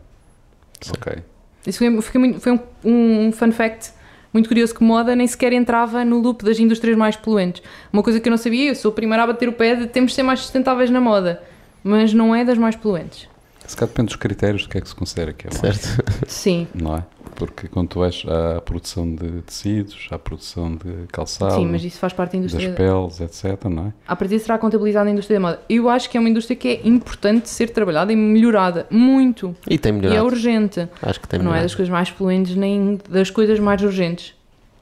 [0.89, 1.23] Ok.
[1.65, 2.01] Isso foi,
[2.39, 3.91] foi um, um, fun fact
[4.33, 7.61] muito curioso que moda nem sequer entrava no loop das indústrias mais poluentes.
[7.91, 9.87] Uma coisa que eu não sabia, eu sou a primeira a bater o pé de
[9.87, 11.41] temos de ser mais sustentáveis na moda,
[11.83, 13.29] mas não é das mais poluentes.
[13.65, 15.79] Se calhar depende dos critérios do que é que se considera que é mais.
[15.79, 16.03] Certo.
[16.27, 16.67] Sim.
[16.73, 17.03] Não é?
[17.35, 21.97] Porque quando tu vais à produção de tecidos, à produção de calçado, Sim, mas isso
[21.97, 22.69] faz parte da indústria.
[22.69, 23.65] Das peles, etc.
[23.65, 23.93] Não é?
[24.07, 25.61] A partir será contabilizado na indústria da moda.
[25.69, 28.85] Eu acho que é uma indústria que é importante ser trabalhada e melhorada.
[28.89, 29.55] Muito.
[29.69, 30.15] E tem melhorado.
[30.15, 30.87] E é urgente.
[31.01, 31.43] Acho que tem melhorado.
[31.43, 34.33] Não é das coisas mais poluentes nem das coisas mais urgentes.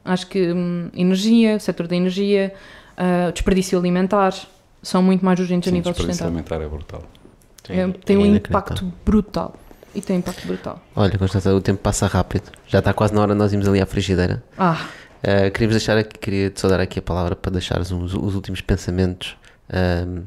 [0.03, 2.53] Acho que hum, energia, o setor da energia,
[2.97, 4.33] uh, desperdício alimentar
[4.81, 6.27] são muito mais urgentes Sim, a nível sustentável.
[6.27, 7.03] alimentar é brutal.
[7.65, 9.55] Sim, é, tem é um impacto brutal.
[9.93, 10.81] E tem impacto brutal.
[10.95, 12.51] Olha, Constança, o tempo passa rápido.
[12.67, 14.41] Já está quase na hora de nós irmos ali à frigideira.
[14.57, 14.87] Ah.
[15.21, 18.59] Uh, queríamos deixar aqui, queria só dar aqui a palavra para deixares uns, os últimos
[18.61, 19.37] pensamentos
[19.71, 20.23] um,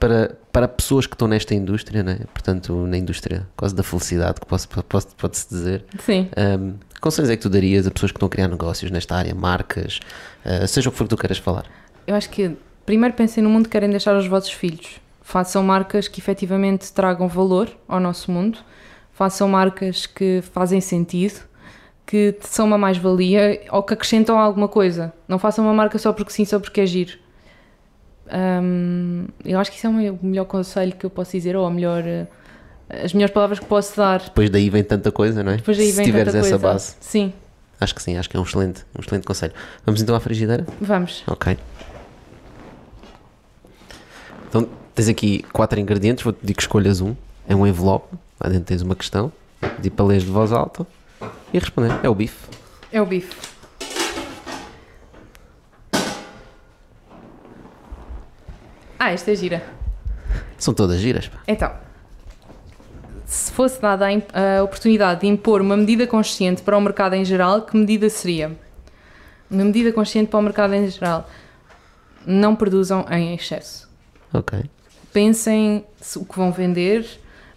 [0.00, 2.20] para, para pessoas que estão nesta indústria, né?
[2.32, 5.84] portanto, na indústria quase da felicidade, que posso, posso, pode-se dizer.
[6.00, 6.28] Sim.
[6.36, 9.14] Um, que conselhos é que tu darias a pessoas que estão a criar negócios nesta
[9.14, 10.00] área, marcas,
[10.44, 11.66] uh, seja o que for que tu queiras falar?
[12.06, 16.06] Eu acho que primeiro pensem no mundo que querem deixar aos vossos filhos façam marcas
[16.06, 18.60] que efetivamente tragam valor ao nosso mundo,
[19.12, 21.40] façam marcas que fazem sentido,
[22.06, 25.12] que são uma mais-valia ou que acrescentam alguma coisa.
[25.26, 27.18] Não façam uma marca só porque sim, só porque é giro.
[29.44, 32.04] Eu acho que isso é o melhor conselho que eu posso dizer, ou a melhor,
[32.06, 32.28] eh,
[32.88, 34.20] as melhores palavras que posso dar.
[34.20, 35.56] Depois daí vem tanta coisa, não é?
[35.56, 36.72] Depois daí Se vem tiveres tanta essa coisa.
[36.72, 36.96] base.
[37.00, 37.32] Sim.
[37.80, 39.52] Acho que sim, acho que é um excelente, um excelente conselho.
[39.84, 40.64] Vamos então à frigideira?
[40.80, 41.24] Vamos.
[41.26, 41.58] Ok.
[44.48, 47.14] Então tens aqui quatro ingredientes, vou-te pedir que escolhas um.
[47.46, 49.30] É um envelope, lá dentro tens uma questão,
[49.76, 50.84] pedir para ler de voz alta
[51.52, 52.00] e responder.
[52.02, 52.48] É o bife.
[52.90, 53.36] É o bife.
[58.98, 59.62] Ah, esta é gira.
[60.58, 61.28] São todas giras.
[61.28, 61.38] Pá.
[61.46, 61.72] Então,
[63.26, 67.24] se fosse dada a, a, oportunidade de impor uma medida consciente para o mercado em
[67.24, 68.56] geral, que medida seria?
[69.50, 71.28] Uma medida consciente para o mercado em geral.
[72.26, 73.88] Não produzam em excesso.
[74.32, 74.64] Ok.
[75.16, 75.82] Pensem
[76.14, 77.08] o que vão vender,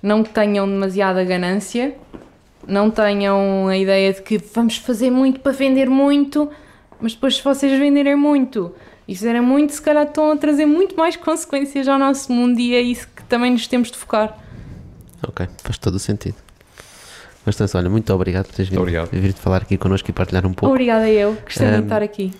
[0.02, 1.94] não tenham demasiada ganância,
[2.66, 6.50] não tenham a ideia de que vamos fazer muito para vender muito,
[7.02, 8.74] mas depois se vocês venderem muito
[9.06, 12.74] e fizerem muito, se calhar estão a trazer muito mais consequências ao nosso mundo e
[12.74, 14.40] é isso que também nos temos de focar.
[15.28, 16.38] Ok, faz todo o sentido.
[17.44, 20.74] Constância, olha, muito obrigado por teres vindo, vir falar aqui connosco e partilhar um pouco.
[20.74, 22.32] Obrigada eu, gostei um, de estar aqui.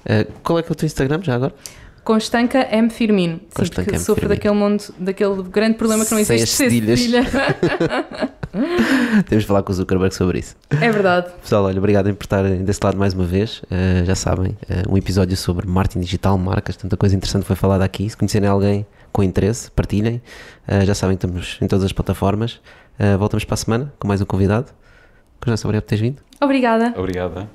[0.00, 1.54] Uh, qual é que é o teu Instagram já agora?
[2.06, 2.88] Constanca M.
[2.88, 3.40] Firmino.
[3.50, 6.46] Sim, porque sofro daquele, mundo, daquele grande problema que não existe.
[6.46, 7.24] Sem as cedilha.
[9.28, 10.54] Temos de falar com o Zuckerberg sobre isso.
[10.70, 11.32] É verdade.
[11.42, 13.60] Pessoal, olha, obrigado por estarem desse lado mais uma vez.
[13.64, 17.84] Uh, já sabem, uh, um episódio sobre marketing digital, marcas, tanta coisa interessante foi falada
[17.84, 18.08] aqui.
[18.08, 20.22] Se conhecerem alguém com interesse, partilhem.
[20.68, 22.60] Uh, já sabem que estamos em todas as plataformas.
[23.18, 24.66] voltamos para a semana com mais um convidado.
[25.40, 26.22] Conjunção, obrigado por teres vindo.
[26.40, 26.94] Obrigada.
[26.96, 27.48] Obrigada.